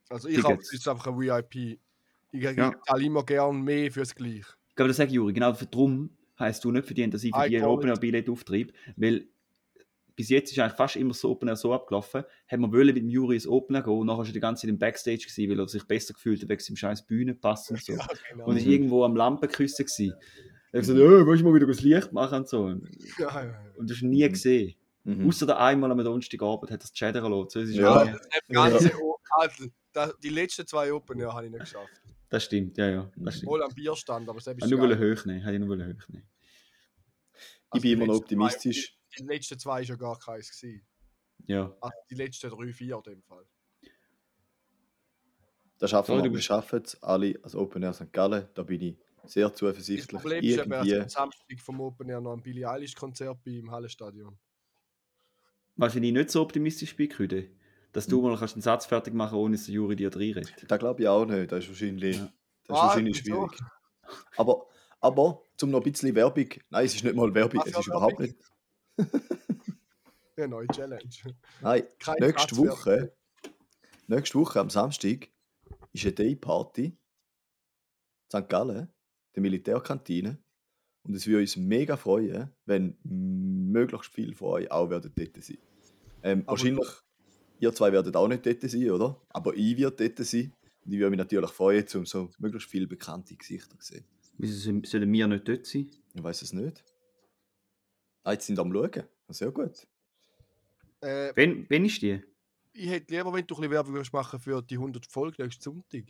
[0.09, 1.55] Also, ich habe jetzt einfach ein VIP.
[2.31, 2.73] Ich, ich Ja.
[2.87, 4.45] zahle immer gern mehr fürs Gleich.
[4.69, 7.61] Ich glaube, das sage Juri, genau drum heisst du nicht verdient, dass ich für die.
[7.63, 9.27] Open Air Billett auftreibe, weil
[10.15, 12.97] bis jetzt ist eigentlich fast immer so Open Air so abgelaufen, haben wir wollen mit
[12.97, 15.61] dem Juri ins Open Air gehen nachher war die ganze Zeit im Backstage gewesen, weil
[15.61, 17.93] er sich besser gefühlt hat wegen seinem scheiß Bühnenpass und so.
[17.97, 18.47] Ja, genau.
[18.47, 20.15] Und ist irgendwo am Lampenküssen gewesen.
[20.71, 22.65] Er hat gesagt, oh, willst du mal wieder das Licht machen und so.
[23.77, 24.75] Und das hast du nie gesehen.
[25.09, 25.27] Mhm.
[25.29, 27.49] Außer der einmal am Donnerstagabend hat es chattern lassen.
[27.51, 28.03] So, es ist Ja.
[28.05, 32.03] irgendwie- Das ganze O- also, da- die letzten zwei Open Air habe ich nicht geschafft.
[32.29, 33.11] das stimmt, ja, ja.
[33.17, 33.51] Das stimmt.
[33.51, 35.43] Wohl am Bierstand, aber selbst Ich nur wollen hochnehmen.
[35.45, 36.29] Habe ich nur wollen hochnehmen.
[37.75, 38.99] Ich bin immer noch optimistisch.
[39.13, 40.87] Also Die letzten zwei ist ja gar keins gewesen.
[41.47, 41.75] Ja.
[41.81, 43.47] Also die letzten drei, vier in dem Fall.
[45.79, 46.33] Das schaffen Sorry, wir.
[46.35, 48.13] Wir schaffen es alle als Open Air St.
[48.13, 48.49] Gallen.
[48.55, 50.09] Da bin ich sehr Das zuversichtlich.
[50.21, 50.93] Problem ist, eben, Irgendwie.
[50.97, 54.37] also am Samstag vom Open Air noch ein Billie Eilish Konzert bei im Hallenstadion.
[55.79, 57.49] Was ich nicht so optimistisch bin, Küde,
[57.93, 58.11] dass Hm.
[58.11, 60.53] du mal kannst einen Satz fertig machen ohne dass der Jury dir reinredet.
[60.71, 61.51] Da glaube ich auch nicht.
[61.51, 62.23] Das ist wahrscheinlich, Ja.
[62.25, 63.47] das ist Ah, wahrscheinlich wieso?
[63.49, 63.61] schwierig.
[64.37, 64.67] Aber,
[65.01, 66.49] aber zum noch ein bisschen Werbung.
[66.71, 67.63] Nein, es ist nicht mal Werbung.
[67.65, 68.37] Es ist überhaupt Werbung?
[68.99, 68.99] nicht.
[70.37, 71.09] Eine neue Challenge.
[71.61, 73.17] Nein, Kein nächste Satz Woche,
[74.07, 75.29] nächste Woche am Samstag
[75.93, 76.97] ist eine Dayparty.
[78.33, 78.49] St.
[78.49, 78.93] Gallen,
[79.35, 80.39] der Militärkantine.
[81.09, 85.59] Und es würde uns mega freuen, wenn möglichst viele von euch auch werden dort sein.
[86.23, 86.87] Ähm, wahrscheinlich,
[87.61, 89.21] ihr zwei werdet auch nicht dort sein, oder?
[89.31, 90.53] Aber ich werde dort sein.
[90.85, 94.05] Und ich würde mich natürlich freuen, um so möglichst viele bekannte Gesichter zu sehen.
[94.37, 95.91] Wieso sollen- wir nicht dort sein?
[96.15, 96.85] Ich weiß es nicht.
[98.23, 99.05] Ah, jetzt sind wir am Schauen.
[99.31, 99.87] Sehr gut.
[101.01, 102.21] Äh, Wenn, wenn ist die?
[102.75, 105.63] ich hätte lieber, wenn du ein bisschen Werbung würdest machen für die 100 Folge nächsten
[105.63, 106.05] Sonntag.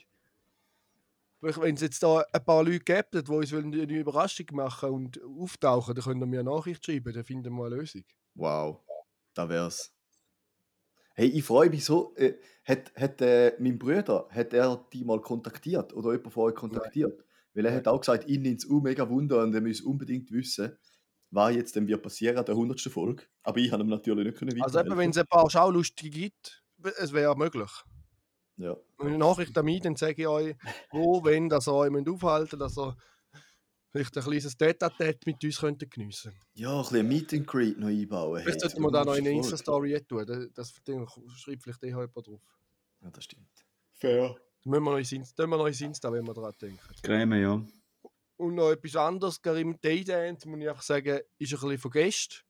[1.40, 5.94] Wenn es jetzt da ein paar Leute gibt, die uns eine Überraschung machen und auftauchen,
[5.94, 8.02] dann können wir mir eine Nachricht schreiben, dann finden wir eine Lösung.
[8.34, 8.80] Wow,
[9.34, 9.92] da wär's.
[11.14, 12.14] Hey, ich freue mich so.
[12.16, 16.54] Äh, hat hat äh, mein Bruder, hat er die mal kontaktiert oder jemand von euch
[16.54, 17.24] kontaktiert?
[17.54, 17.78] Weil er Nein.
[17.78, 20.76] hat auch gesagt, ihn nimmt es auch mega Wunder und er muss unbedingt wissen,
[21.30, 22.80] was jetzt denn wird passieren an der 100.
[22.82, 23.24] Folge.
[23.42, 26.64] Aber ich habe ihm natürlich nicht können Also eben, wenn es ein paar Schaulustige gibt,
[26.98, 27.70] es wäre möglich.
[28.58, 28.76] Ja.
[28.98, 30.56] Wenn ich eine Nachricht an mich, dann sage ich euch,
[30.90, 32.96] wo, wenn, dass ihr euch aufhalten müsst, dass ihr
[33.90, 37.88] vielleicht ein kleines Tete-a-Tete mit uns könnt geniessen ja, ein bisschen Meet and Greet noch
[37.88, 38.42] einbauen.
[38.42, 39.64] Vielleicht sollten wir da noch in eine 100.
[39.64, 39.94] Folge.
[39.94, 40.50] Insta-Story tun.
[40.54, 42.42] Das, das schreibt vielleicht eh jemand drauf.
[43.00, 43.48] Ja, das stimmt.
[43.92, 44.36] Fair.
[44.64, 46.94] Dann müssen wir noch ins Insta, wir noch ins Insta wenn wir daran denken.
[47.02, 47.64] Creme, ja.
[48.36, 51.90] Und noch etwas anderes, gerade im Daydance, muss ich einfach sagen, ist ein bisschen von
[51.92, 52.47] Gästen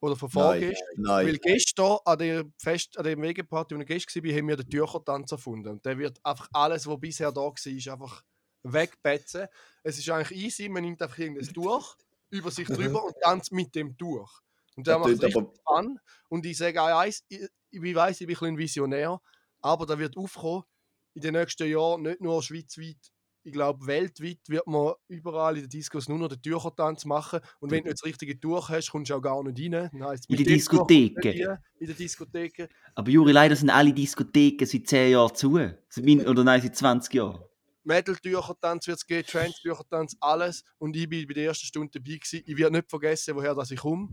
[0.00, 1.02] oder Nein, Vorgästen.
[1.02, 1.26] nein.
[1.26, 4.68] Weil gestern an der Fest, an der Wegeparty, wo ich Gast war, haben wir den
[4.68, 5.68] Tüchertanz erfunden.
[5.68, 8.22] Und der wird einfach alles, was bisher da war, ist einfach
[8.62, 9.46] wegbetzen.
[9.82, 11.96] Es ist eigentlich easy, man nimmt einfach irgendein Tuch
[12.30, 14.40] über sich drüber und tanzt mit dem Tuch.
[14.76, 15.98] Und der Das macht tönt richtig Fun.
[16.28, 19.20] Und ich sage auch eins, ich, ich weiss, ich bin ein Visionär,
[19.60, 20.64] aber da wird aufkommen,
[21.14, 23.12] in den nächsten Jahren, nicht nur schweizweit,
[23.44, 27.40] ich glaube, weltweit wird man überall in den Discos nur noch den Tüchertanz machen.
[27.60, 29.90] Und wenn du nicht das richtige Tuch hast, kommst du auch gar nicht rein.
[30.14, 31.58] Es, In nicht Diskotheken.
[31.78, 32.68] In der Diskotheken.
[32.94, 35.52] Aber Juri, leider sind alle Diskotheken seit 10 Jahren zu.
[35.52, 37.40] Oder nein, seit 20 Jahren.
[37.84, 40.64] Metal-Tüchertanz wird es geben, Trance-Tüchertanz, alles.
[40.78, 42.42] Und ich bin bei der ersten Stunde dabei gewesen.
[42.46, 44.08] Ich werde nicht vergessen, woher das ich komme.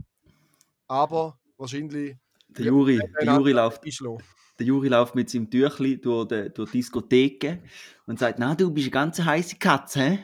[0.87, 2.17] Aber wahrscheinlich
[2.49, 4.21] Der Juri, der Juri läuft einschlagen.
[4.59, 7.59] Der Juri läuft mit seinem Tüchli durch die, durch die Diskotheken
[8.05, 10.19] und sagt, na, du bist eine ganz heiße Katze, hä?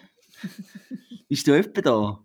[1.28, 2.24] Bist du öppe da?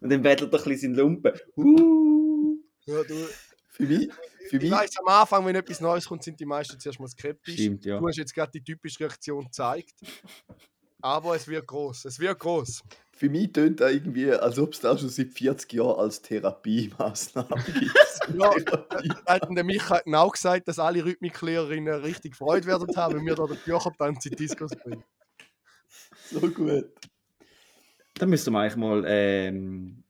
[0.00, 1.32] und dann bettelt er ein bisschen seinen Lumpen.
[1.56, 2.56] Uh.
[2.86, 3.14] Ja, du,
[3.68, 4.10] Für mich,
[4.48, 7.08] für ich mich, weiss, am Anfang, wenn etwas Neues kommt, sind die meisten zuerst mal
[7.08, 7.54] skeptisch.
[7.54, 7.98] Stimmt, ja.
[7.98, 9.94] Du hast jetzt gerade die typische Reaktion gezeigt.
[11.02, 12.04] Aber es wird groß.
[12.06, 12.82] Es wird groß.
[13.12, 17.48] für mich tönt das irgendwie, als ob es da schon seit 40 Jahren als Therapiemaßnahme
[17.66, 17.94] gibt.
[18.38, 19.10] Ja, Therapie.
[19.26, 23.46] hat der Micha genau gesagt, dass alle Rhythmiklehrerinnen richtig Freude werden haben, wenn wir da
[23.46, 25.04] den Tüchertanz in die Discos bringen.
[26.30, 26.90] so gut.
[28.14, 29.04] Dann müsste man eigentlich mal.
[29.06, 30.02] Ähm,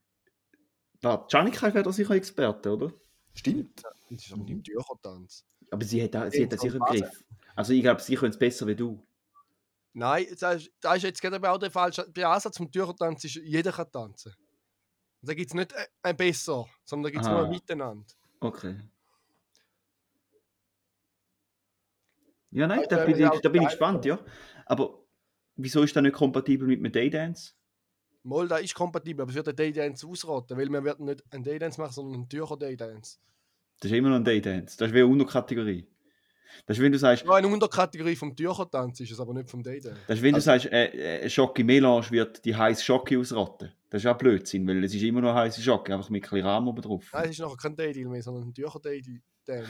[1.01, 2.93] warte, Janika wäre da sicher Experte, oder?
[3.35, 3.83] Stimmt.
[3.85, 5.45] Das ist aber nicht Tüchertanz.
[5.71, 6.81] Aber sie hat, da- sie hat das sicher im.
[6.83, 7.25] Griff.
[7.57, 9.01] Also ich glaube, sie können es besser wie du.
[9.93, 12.09] Nein, das ist, das ist jetzt gerade auch der falsche.
[12.11, 14.35] Der Ansatz vom Tüchertanz ist, jeder kann tanzen.
[15.23, 18.07] Da gibt es nicht ein- ein besser, sondern da gibt es nur ein Miteinander.
[18.41, 18.77] Okay.
[22.53, 24.19] Ja, nein, da bin, ich, da bin ich gespannt, ja.
[24.67, 25.05] Aber
[25.57, 27.53] wieso ist das nicht kompatibel mit einem Daydance?
[28.23, 31.45] Mal, da ist kompatibel, aber es wird den Daydance ausraten, weil wir werden nicht einen
[31.45, 33.19] Daydance machen, sondern einen Tücher-Daydance.
[33.81, 34.77] Das ist immer noch ein Daydance.
[34.77, 35.87] Das ist wie eine Unterkategorie.
[36.67, 39.63] Das ist, wenn du sagst, Ja, eine Unterkategorie vom Tüchertanz ist es, aber nicht vom
[39.63, 40.01] Daydance.
[40.07, 43.73] das ist, wenn du Also- sagst, äh, äh, Schocke Melange wird die heiße Schocke ausrotten.
[43.89, 46.47] Das ist auch Blödsinn, weil es ist immer noch heiße Schocke, einfach mit ein bisschen
[46.47, 47.11] Rahmen oben drauf.
[47.13, 48.55] Nein, es ist nachher kein Daydeel mehr, sondern ein
[49.49, 49.65] ja.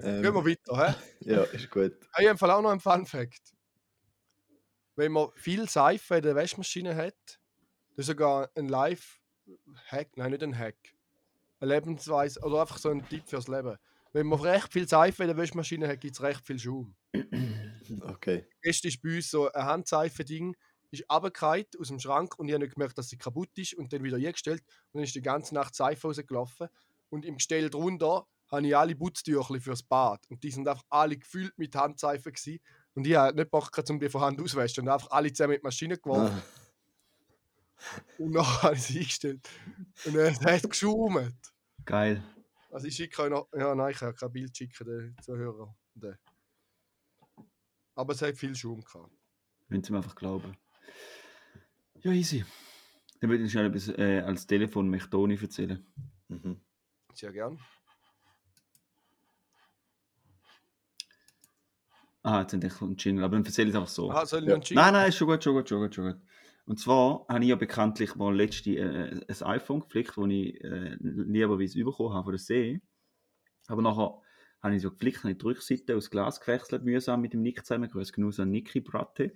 [0.00, 0.94] Ähm, Gehen wir weiter, hä?
[1.30, 1.92] ja, ist gut.
[2.00, 3.52] Ich habe im Fall auch noch einen Fun Fact.
[4.96, 7.14] Wenn man viel Seife in der Waschmaschine hat,
[7.96, 10.76] das ist sogar ein Live-Hack, nein, nicht ein Hack,
[11.60, 13.76] eine Lebensweise oder einfach so ein Tipp fürs Leben.
[14.12, 16.94] Wenn man recht viel Seife in der Waschmaschine hat, gibt es recht viel Schaum.
[18.00, 18.46] Okay.
[18.62, 20.56] Gestern ist bei uns so ein Handseife-Ding,
[20.92, 23.92] ist runtergefallen aus dem Schrank und ich habe nicht gemerkt, dass sie kaputt ist und
[23.92, 26.68] dann wieder eingestellt und dann ist die ganze Nacht Seife rausgelaufen
[27.10, 31.16] und im Gestell drunter habe ich alle Putztücher fürs Bad und die sind einfach alle
[31.16, 32.60] gefüllt mit Handseife gewesen.
[32.94, 35.60] und ich habe nicht Bock um die von Hand auszuwaschen und einfach alle zusammen in
[35.60, 39.48] die Maschine geworfen Ah, und nachher habe ich sie eingestellt
[40.04, 41.34] und es hat geschaumt.
[41.84, 42.22] Geil.
[42.72, 45.74] Also ich schicke euch noch, ja nein, ich kann kein Bild schicken den Zuhörern.
[45.94, 46.16] Den.
[47.94, 49.12] Aber es hat viel Schaum gehabt.
[49.68, 50.56] Wenn sie mir einfach glauben.
[52.00, 52.44] Ja, easy.
[53.20, 55.86] Dann würde ich schnell etwas äh, als Telefon Mechtoni erzählen.
[56.28, 56.60] mhm.
[57.14, 57.58] Sehr gern.
[62.22, 64.10] Ah, jetzt sind ich einen Jingle, aber dann erzähle ich es einfach so.
[64.10, 64.54] Ah, soll ich Ja.
[64.54, 64.82] einen Jingle?
[64.82, 66.22] Nein, nein, ist schon gut, schon gut, schon gut, schon gut.
[66.64, 70.96] Und zwar habe ich ja bekanntlich mal letzte äh, ein iPhone geflickt, das ich äh,
[71.00, 72.80] lieberweise bekommen habe von der See.
[73.66, 74.20] Aber nachher
[74.62, 77.66] habe ich so geflickt, habe ich die Rückseite aus Glas gewechselt, mühsam mit dem Nick
[77.66, 77.90] zusammen.
[77.90, 79.34] Grüß genug an Niki Bratte.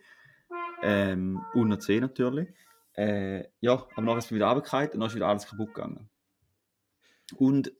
[0.82, 2.48] Ähm, und der C natürlich.
[2.92, 6.08] Äh, ja, aber nachher ist es wieder runtergefallen und dann ist wieder alles kaputt gegangen.
[7.34, 7.72] Und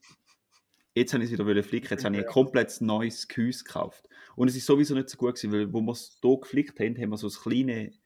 [0.95, 1.89] jetzt habe ich es wieder flicken.
[1.91, 4.09] Jetzt habe ich ein komplett neues Gehäuse gekauft.
[4.35, 6.99] Und es ist sowieso nicht so gut gewesen, weil wo wir es hier geflickt haben,
[6.99, 7.97] haben wir so ein kleines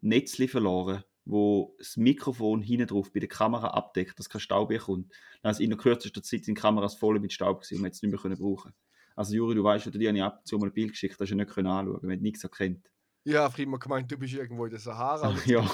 [0.00, 4.78] Netzli verloren, wo das Mikrofon hinten drauf bei der Kamera abdeckt, dass kein Staub mehr
[4.78, 5.12] kommt.
[5.42, 7.90] Dann ist in der kürzester Zeit sind die Kameras voll mit Staub gewesen und wir
[7.90, 8.72] es nicht mehr können brauchen.
[9.16, 11.14] Also Juri, du weißt, oder die habe ich ab und zu mal ein Bild geschickt,
[11.14, 12.92] das hast du nicht können anschauen, wenn du nichts erkennt.
[13.24, 15.68] Ja, ich habe immer gemeint, du bist irgendwo in der Sahara und Ja.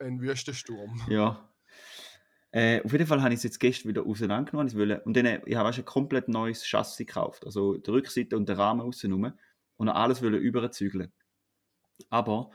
[0.00, 1.00] einen Wüstensturm.
[1.08, 1.48] Ja.
[2.50, 4.68] Äh, auf jeden Fall habe ich es jetzt gestern wieder auseinandergenommen.
[4.68, 7.44] Ich wollte, und dann, äh, ich habe weißt, du, ein komplett neues Chassis gekauft.
[7.46, 11.12] Also die Rückseite und der Rahmen außen Und alles wollte überzügeln.
[12.10, 12.50] Aber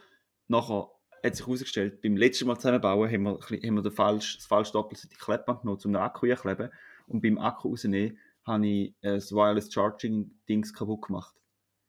[0.49, 0.89] nachher
[1.23, 4.73] hat sich herausgestellt, beim letzten Mal zusammenbauen haben wir, haben wir den falsch, das falsche
[4.73, 6.69] doppelseitige Klettband genommen, um den Akku einzukleben.
[7.07, 11.35] Und beim Akku rausnehmen habe ich äh, das Wireless Charging Dings kaputt gemacht.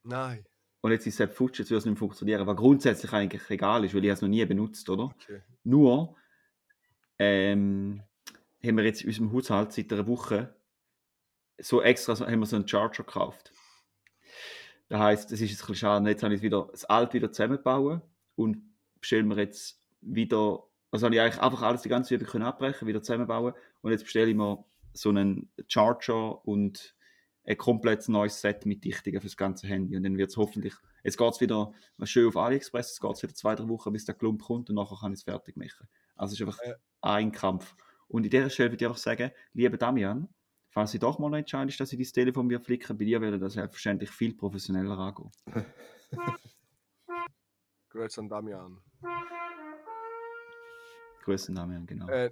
[0.03, 0.45] Nein.
[0.81, 2.47] Und jetzt ist es halt futsch, jetzt würde es nicht funktionieren.
[2.47, 5.05] Was grundsätzlich eigentlich egal ist, weil ich es noch nie benutzt, oder?
[5.05, 5.43] Okay.
[5.63, 6.17] Nur
[7.19, 8.03] ähm,
[8.65, 10.55] haben wir jetzt in unserem Haushalt seit einer Woche
[11.59, 13.53] so extra so, haben wir so einen Charger gekauft.
[14.89, 17.31] Das heisst, es ist jetzt ein bisschen schade, jetzt habe ich wieder das alte wieder
[17.31, 18.01] zusammenbauen
[18.41, 18.63] und
[19.01, 22.89] bestellen wir jetzt wieder, also habe ich eigentlich einfach alles die ganze Übung können abbrechen,
[22.89, 26.97] wieder zusammenbauen und jetzt bestelle ich mir so einen Charger und
[27.45, 30.75] ein komplett neues Set mit Dichtungen für das ganze Handy und dann wird es hoffentlich,
[31.05, 31.73] jetzt geht es wieder
[32.05, 34.97] schön auf AliExpress, es geht wieder zwei, drei Wochen, bis der Klump kommt und nachher
[35.01, 35.89] kann ich es fertig machen.
[36.17, 36.75] Also es ist einfach Ja.
[37.03, 37.75] ein Kampf.
[38.09, 40.29] Und in dieser Stelle würde ich einfach sagen, lieber Damian,
[40.69, 43.55] falls ich doch mal entscheidest, dass ich dein Telefon mir flicke, bei dir würde das
[43.55, 45.31] selbstverständlich viel professioneller angehen.
[47.91, 48.79] Grüß an Damian.
[51.25, 52.09] Grüßen Damian, genau.
[52.09, 52.31] Äh,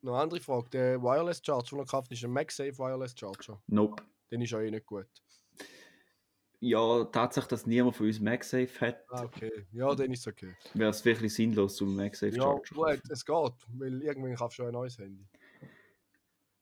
[0.00, 0.70] noch eine andere Frage.
[0.70, 3.60] Der Wireless Charger, den er gekauft ist ein MagSafe Wireless Charger.
[3.66, 4.02] Nope.
[4.30, 5.06] Den ist ja eh nicht gut.
[6.60, 9.66] Ja, Tatsache, dass niemand von uns MagSafe hat, Ah, okay.
[9.72, 10.54] Ja, dann ist es okay.
[10.74, 13.02] wäre es wirklich sinnlos, zum MagSafe Ja, Charger zu gut, kaufen.
[13.10, 15.26] es geht, weil irgendwann kaufst du ein neues Handy.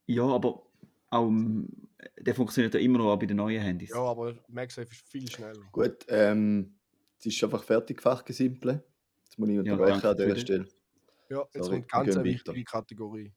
[0.06, 0.62] Ja, aber
[1.10, 1.68] auch, ähm,
[2.18, 3.90] der funktioniert ja immer noch auch bei den neuen Handys.
[3.90, 5.60] Ja, aber MagSafe ist viel schneller.
[5.70, 6.79] Gut, ähm,
[7.20, 8.82] es ist einfach fertig, Fachgesimple.
[9.24, 10.68] Jetzt muss ich Ja, unterbrechen danke an dieser Stelle.
[11.28, 13.32] Ja, jetzt Sorry, kommt ganz eine wichtige Kategorie.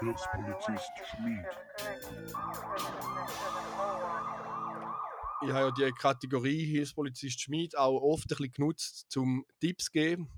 [0.00, 1.46] Hilfspolizist Schmied.
[5.42, 9.92] Ich habe ja die Kategorie Hilfspolizist Schmied auch oft ein bisschen genutzt, um Tipps zu
[9.92, 10.28] geben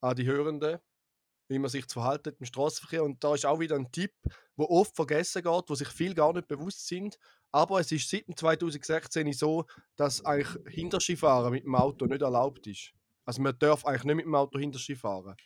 [0.00, 0.78] an die Hörenden,
[1.48, 3.04] wie man sich zu verhalten im Straßenverkehr.
[3.04, 4.14] Und da ist auch wieder ein Tipp,
[4.56, 7.18] wo oft vergessen geht, wo sich viele gar nicht bewusst sind.
[7.52, 12.66] Aber es ist seit dem 2016 so, dass eigentlich Hinterskifahren mit dem Auto nicht erlaubt
[12.66, 12.92] ist.
[13.24, 15.36] Also man darf eigentlich nicht mit dem Auto Hinterski fahren.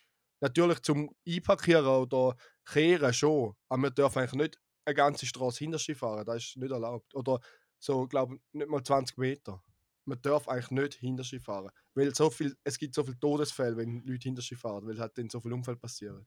[0.41, 5.95] Natürlich zum Einparkieren oder Kehren schon, aber man darf eigentlich nicht eine ganze Straße Hinterski
[5.95, 6.25] fahren.
[6.25, 7.15] Das ist nicht erlaubt.
[7.15, 7.41] Oder
[7.79, 9.63] so, glaube nicht mal 20 Meter.
[10.05, 11.71] Man darf eigentlich nicht Hinterski fahren.
[11.95, 15.29] Weil so viel, es gibt so viele Todesfälle, wenn Leute Hinterski fahren, weil halt dann
[15.29, 16.25] so viele Unfälle passieren.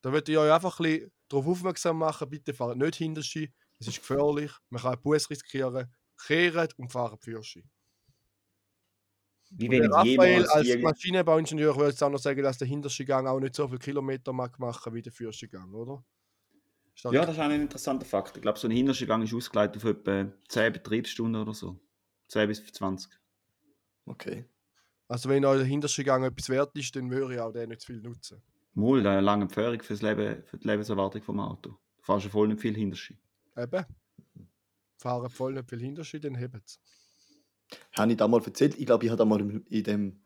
[0.00, 3.52] Da würde ich euch einfach ein darauf aufmerksam machen, bitte fahrt nicht Hinterski.
[3.78, 5.92] Es ist gefährlich, man kann einen Bus riskieren,
[6.26, 7.70] kehren und fahren Führerschein.
[9.50, 13.54] Wie wenn Raphael als Maschinenbauingenieur würde jetzt auch noch sagen, dass der Hinterskigang auch nicht
[13.54, 16.04] so viele Kilometer mag machen wie der Führerskigang, oder?
[16.94, 18.36] Ist das Ja, das ist auch ein interessanter Fakt.
[18.36, 21.80] Ich glaube, so ein Hinterschgang ist ausgeleitet auf etwa 10 Betriebsstunden oder so.
[22.28, 23.12] 10 bis 20.
[24.04, 24.44] Okay.
[25.06, 28.02] Also wenn euer Hinterskigang etwas wert ist, dann würde ich auch den nicht zu viel
[28.02, 28.42] nutzen.
[28.74, 31.70] Mal, eine lange fürs Leben, für die Lebenserwartung vom Auto.
[31.70, 33.16] Du fährst ja voll nicht viel Hinterschi.
[33.58, 33.84] Eben.
[34.96, 36.80] Fahren voll nicht viel Hinterschi, dann hebt es.
[37.96, 38.78] Habe ich da mal erzählt?
[38.78, 40.22] Ich glaube, ich habe da mal in, dem,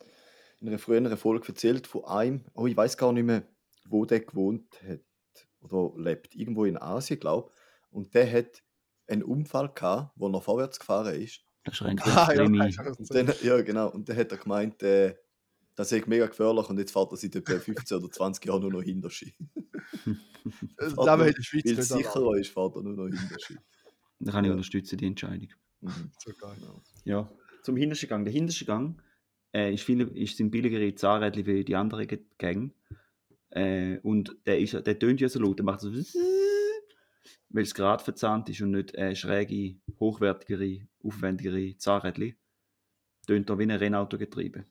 [0.61, 3.43] in einer früheren Folge erzählt von einem, oh, ich weiß gar nicht mehr,
[3.89, 5.01] wo der gewohnt hat
[5.61, 6.35] oder lebt.
[6.35, 7.93] Irgendwo in Asien, glaube ich.
[7.93, 8.63] Und der hat
[9.09, 11.41] einen Unfall gehabt, wo er vorwärts gefahren ist.
[11.65, 12.85] Das schränkt Ah, ja, extrem hast ein.
[12.85, 13.29] du Und erzählt.
[13.29, 13.91] dann, ja, genau.
[13.91, 15.15] Und dann hat er gemeint, äh,
[15.75, 18.73] das ist mega gefährlich und jetzt fährt er seit etwa 15 oder 20 Jahren nur
[18.73, 19.35] noch Hinterski.
[20.77, 23.57] Das nur- in der Schweiz nicht sicherer ist, er nur noch Hinterski.
[24.21, 25.49] Da kann ich unterstützen, die Entscheidung.
[25.81, 26.11] Mhm.
[26.19, 26.57] So geil.
[27.05, 27.29] Ja,
[27.63, 28.25] zum hintersten Gang.
[28.25, 29.03] Der hinterste Gang
[29.53, 32.71] äh, ist, viel, ist sind billigere Zahnrädchen wie die anderen Ge- Gänge.
[33.51, 35.91] Äh, und der, ist, der tönt ja so laut, der macht so
[37.51, 42.37] weil es gerade verzahnt ist und nicht äh, schräge, hochwertigere, aufwendigere Zahnrädchen.
[43.27, 44.65] Tönt da wie ein Rennautogetriebe.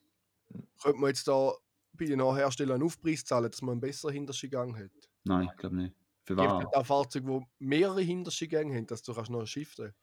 [0.82, 1.54] Könnte man jetzt da
[1.94, 4.92] bei den Herstellern einen Aufpreis zahlen, dass man einen besseren Hinterstegang hat?
[5.24, 5.96] Nein, ich glaube nicht.
[6.24, 6.68] Für Gibt wahr.
[6.70, 9.94] es auch Fahrzeuge, die mehrere Hinterstegänge haben, dass du kannst noch shiften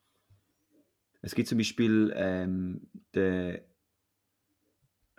[1.23, 3.61] Es gibt zum Beispiel ähm, den,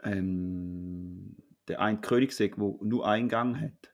[0.03, 3.93] ähm, der ein Königsegg, der nur einen Gang hat,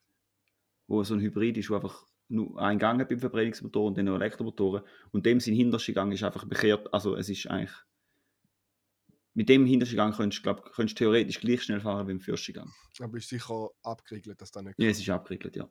[0.88, 4.06] wo so ein Hybrid ist, wo einfach nur einen Gang hat beim Verbrennungsmotor und dann
[4.06, 4.84] noch Elektromotoren.
[5.12, 6.92] Und dem sein hinterster Gang ist einfach bekehrt.
[6.94, 7.76] Also es ist eigentlich.
[9.38, 12.22] Mit dem hintersten Gang könntest du glaub, könntest du theoretisch gleich schnell fahren wie im
[12.22, 12.72] fürsten Gang.
[13.02, 15.70] Aber ist sicher abgeriegelt, dass das nicht Ja, es ist abgeriegelt, ja.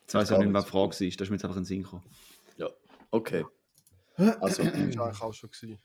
[0.00, 1.10] Jetzt Das weiß ich nicht, man was die Frage war.
[1.16, 2.04] Da ist mir jetzt einfach ein Sinn gekommen.
[3.10, 3.44] Okay.
[4.16, 5.78] Also, Das ist eigentlich auch schon gewesen.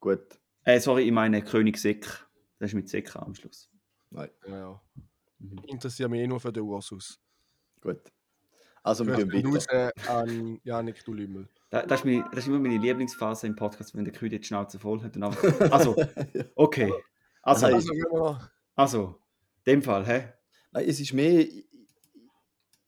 [0.00, 0.20] gut.
[0.64, 2.04] Äh, sorry, ich meine Königsegg.
[2.58, 3.70] Das ist mit Sekk am Schluss.
[4.10, 4.82] Nein, Ja, ja.
[5.38, 5.58] Mhm.
[5.66, 7.20] Interessiert mich eh nur für den Ursus.
[7.80, 8.00] gut.
[8.82, 9.92] Also, wir gehen weiter.
[10.08, 11.48] an Janik Dulümmel.
[11.56, 14.42] Da, das, ist meine, das ist immer meine Lieblingsphase im Podcast, wenn der Kühe die
[14.42, 15.16] Schnauze voll hat.
[15.16, 15.94] Und einfach, also,
[16.54, 16.92] okay.
[17.42, 17.74] Also, Nein.
[17.74, 19.20] Also, wir, also,
[19.64, 20.32] in dem Fall, hä?
[20.72, 21.46] Nein, es ist mehr.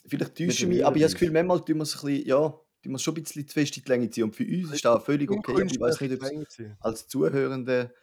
[0.07, 2.27] Vielleicht täusche ich mich, aber ich habe das Gefühl, manchmal tun wir es ein bisschen,
[2.27, 4.25] ja, tun wir schon ein bisschen zu fest in die Länge ziehen.
[4.25, 5.53] Und für uns ist das völlig okay.
[5.67, 7.95] Ich weiß nicht, ob es als Zuhörende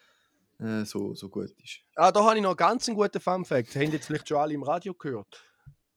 [0.60, 1.80] äh, so, so gut ist.
[1.96, 3.76] Ah, da habe ich noch ganz einen guten Fun Fact.
[3.76, 5.44] Haben jetzt vielleicht schon alle im Radio gehört.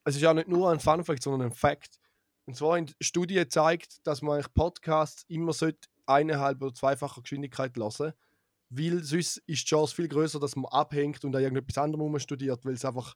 [0.04, 2.00] Es ist ja nicht nur ein Fun Fact, sondern ein Fact.
[2.46, 8.12] Und zwar in Studie zeigt, dass man Podcasts immer sollte eineinhalb oder zweifacher Geschwindigkeit lassen,
[8.70, 12.64] weil sonst ist die Chance viel größer, dass man abhängt und an irgendetwas anderem studiert,
[12.64, 13.14] weil es einfach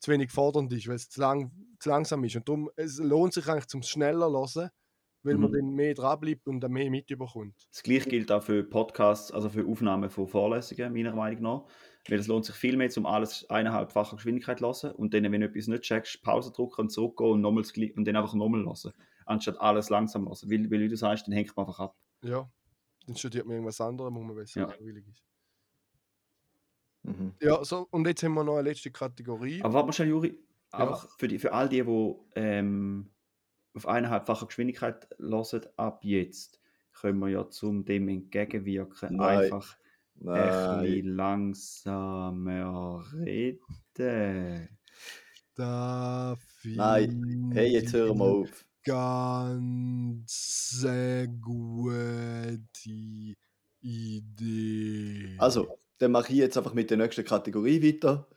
[0.00, 2.36] zu wenig fordernd ist, weil es zu, lang, zu langsam ist.
[2.36, 4.70] Und darum es lohnt sich eigentlich zum schneller hören,
[5.22, 5.52] weil man Mhm.
[5.52, 7.68] dann mehr dranbleibt und dann mehr mitbekommt.
[7.72, 11.64] Das gleiche gilt auch für Podcasts, also für Aufnahmen von Vorlesungen, meiner Meinung nach.
[12.08, 15.40] Weil es lohnt sich viel mehr, um alles eineinhalbfacher Geschwindigkeit zu lassen und dann, wenn
[15.40, 18.34] du etwas nicht checkst, Pause drücken und zurückgehen und, nochmal das Gleiche- und dann einfach
[18.34, 18.92] nochmal lassen.
[19.26, 20.50] Anstatt alles langsam lassen.
[20.50, 21.96] Weil, weil, wie du sagst, dann hängt man einfach ab.
[22.22, 22.50] Ja,
[23.06, 24.66] dann studiert man irgendwas anderes, wo man besser Ja.
[24.68, 25.22] langweilig ist.
[27.02, 27.34] Mhm.
[27.40, 29.62] Ja, so, und jetzt haben wir noch eine letzte Kategorie.
[29.62, 30.38] Aber warte mal schnell, Juri.
[30.72, 33.10] Einfach für, die, für all die, die ähm,
[33.74, 36.60] auf eineinhalbfacher Geschwindigkeit hören, ab jetzt
[36.92, 39.38] können wir ja zum dem entgegenwirken Nein.
[39.44, 39.79] einfach ein
[40.20, 40.82] Nein.
[40.82, 44.68] bisschen langsamer reden.
[45.54, 47.50] Da Nein.
[47.54, 48.66] Hey, jetzt hören wir auf.
[48.84, 50.86] Ganz
[51.40, 52.60] gute
[53.80, 55.36] Idee.
[55.38, 58.28] Also, dann mache ich jetzt einfach mit der nächsten Kategorie weiter.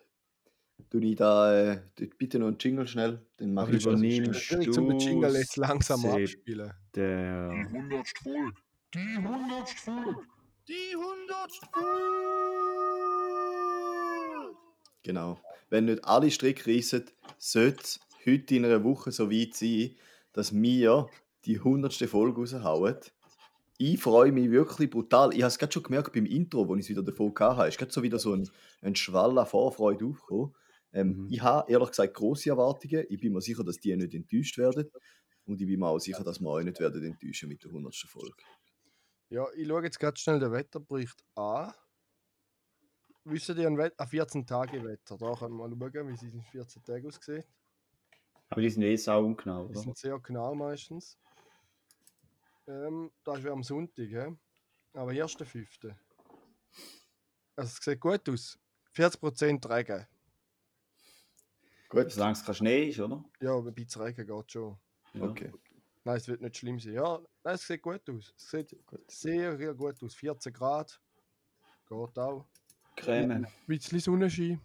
[0.89, 1.81] Du ich da äh,
[2.17, 3.25] bitte noch einen Jingle schnell.
[3.37, 3.97] Dann mache ich schon.
[3.97, 6.71] übernimmst ich zum Jingle jetzt langsam abspielen.
[6.95, 8.53] Die Der hundertste Folge.
[8.93, 10.21] Die hundertste Folge.
[10.65, 11.67] Die hundertste
[15.03, 15.37] Genau.
[15.69, 17.03] Wenn nicht alle Stricke reissen,
[17.37, 19.95] sollte es heute in einer Woche so weit sein,
[20.31, 21.07] dass wir
[21.43, 22.95] die hundertste Folge raushauen.
[23.77, 25.33] Ich freue mich wirklich brutal.
[25.33, 27.63] Ich habe es gerade schon gemerkt beim Intro, wo ich es wieder davon hatte.
[27.63, 28.49] Es ist gerade so wieder so ein,
[28.81, 30.55] ein Schwall an Vorfreude aufgekommen.
[30.93, 31.27] Ähm, Mhm.
[31.29, 33.05] Ich habe ehrlich gesagt große Erwartungen.
[33.09, 34.89] Ich bin mir sicher, dass die nicht enttäuscht werden.
[35.45, 38.09] Und ich bin mir auch sicher, dass wir euch nicht werden enttäuschen mit der hundertsten
[38.09, 38.43] Folge.
[39.33, 41.73] Ja, ich schaue jetzt ganz schnell den Wetterbericht an.
[43.23, 45.17] Wissen ihr ein, Wett ein 14-Tage-Wetter?
[45.17, 47.47] Da können wir mal schauen, wie es in 14 Tagen aussieht.
[48.49, 49.79] aber die sind eh sau ungenau, Die oder?
[49.79, 51.17] sind sehr genau meistens.
[52.67, 54.37] Ähm, das ist ja am Sonntag, he?
[54.93, 55.95] aber 1.5.
[57.55, 58.59] Also es sieht gut aus.
[58.95, 60.05] 40% Regen.
[61.89, 63.25] Gut, Solange es kein Schnee ist, oder?
[63.41, 64.77] Ja, ein bisschen Regen geht schon.
[65.13, 65.23] Ja.
[65.23, 65.51] okay.
[66.05, 66.93] Nein, es wird nicht schlimm sein.
[66.93, 68.33] Ja, nein, es sieht gut aus.
[68.37, 69.09] Es sieht Gut.
[69.09, 70.13] sehr, sehr gut aus.
[70.15, 70.99] 14 Grad.
[71.87, 72.45] Geht auch.
[72.95, 73.31] Creme.
[73.31, 74.59] Ein bisschen Sonnenschein.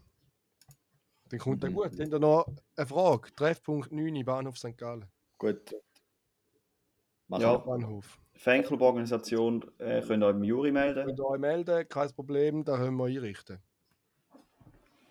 [1.29, 1.75] Dann kommt er Mhm.
[1.75, 1.99] gut.
[1.99, 2.47] Dann noch
[2.77, 3.33] eine Frage.
[3.35, 4.77] Treffpunkt 9 Bahnhof St.
[4.77, 5.07] Gallen.
[5.39, 5.75] Gut.
[7.29, 7.57] Machen Ja.
[7.59, 8.19] Bahnhof.
[8.35, 11.05] Fanclub-Organisation äh, könnt ihr im Juri melden.
[11.07, 13.59] Könnt ihr euch melden, kein Problem, da können wir einrichten.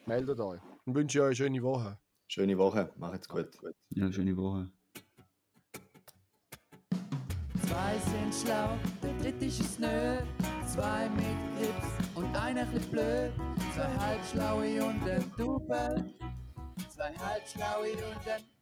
[0.06, 0.62] Meldet euch.
[0.86, 2.00] Dann wünsche ich euch eine schöne Woche.
[2.28, 2.92] Schöne Woche.
[2.98, 3.50] Macht's gut.
[3.90, 4.72] Ja, schöne Woche.
[7.78, 8.70] Zwei sind schlau,
[9.04, 10.18] der dritte ist nö.
[10.66, 13.32] Zwei mit Grips und einer chli blöd.
[13.76, 16.12] Zwei halbschlaue und ein Double.
[16.90, 18.57] Zwei halbschlaue und ein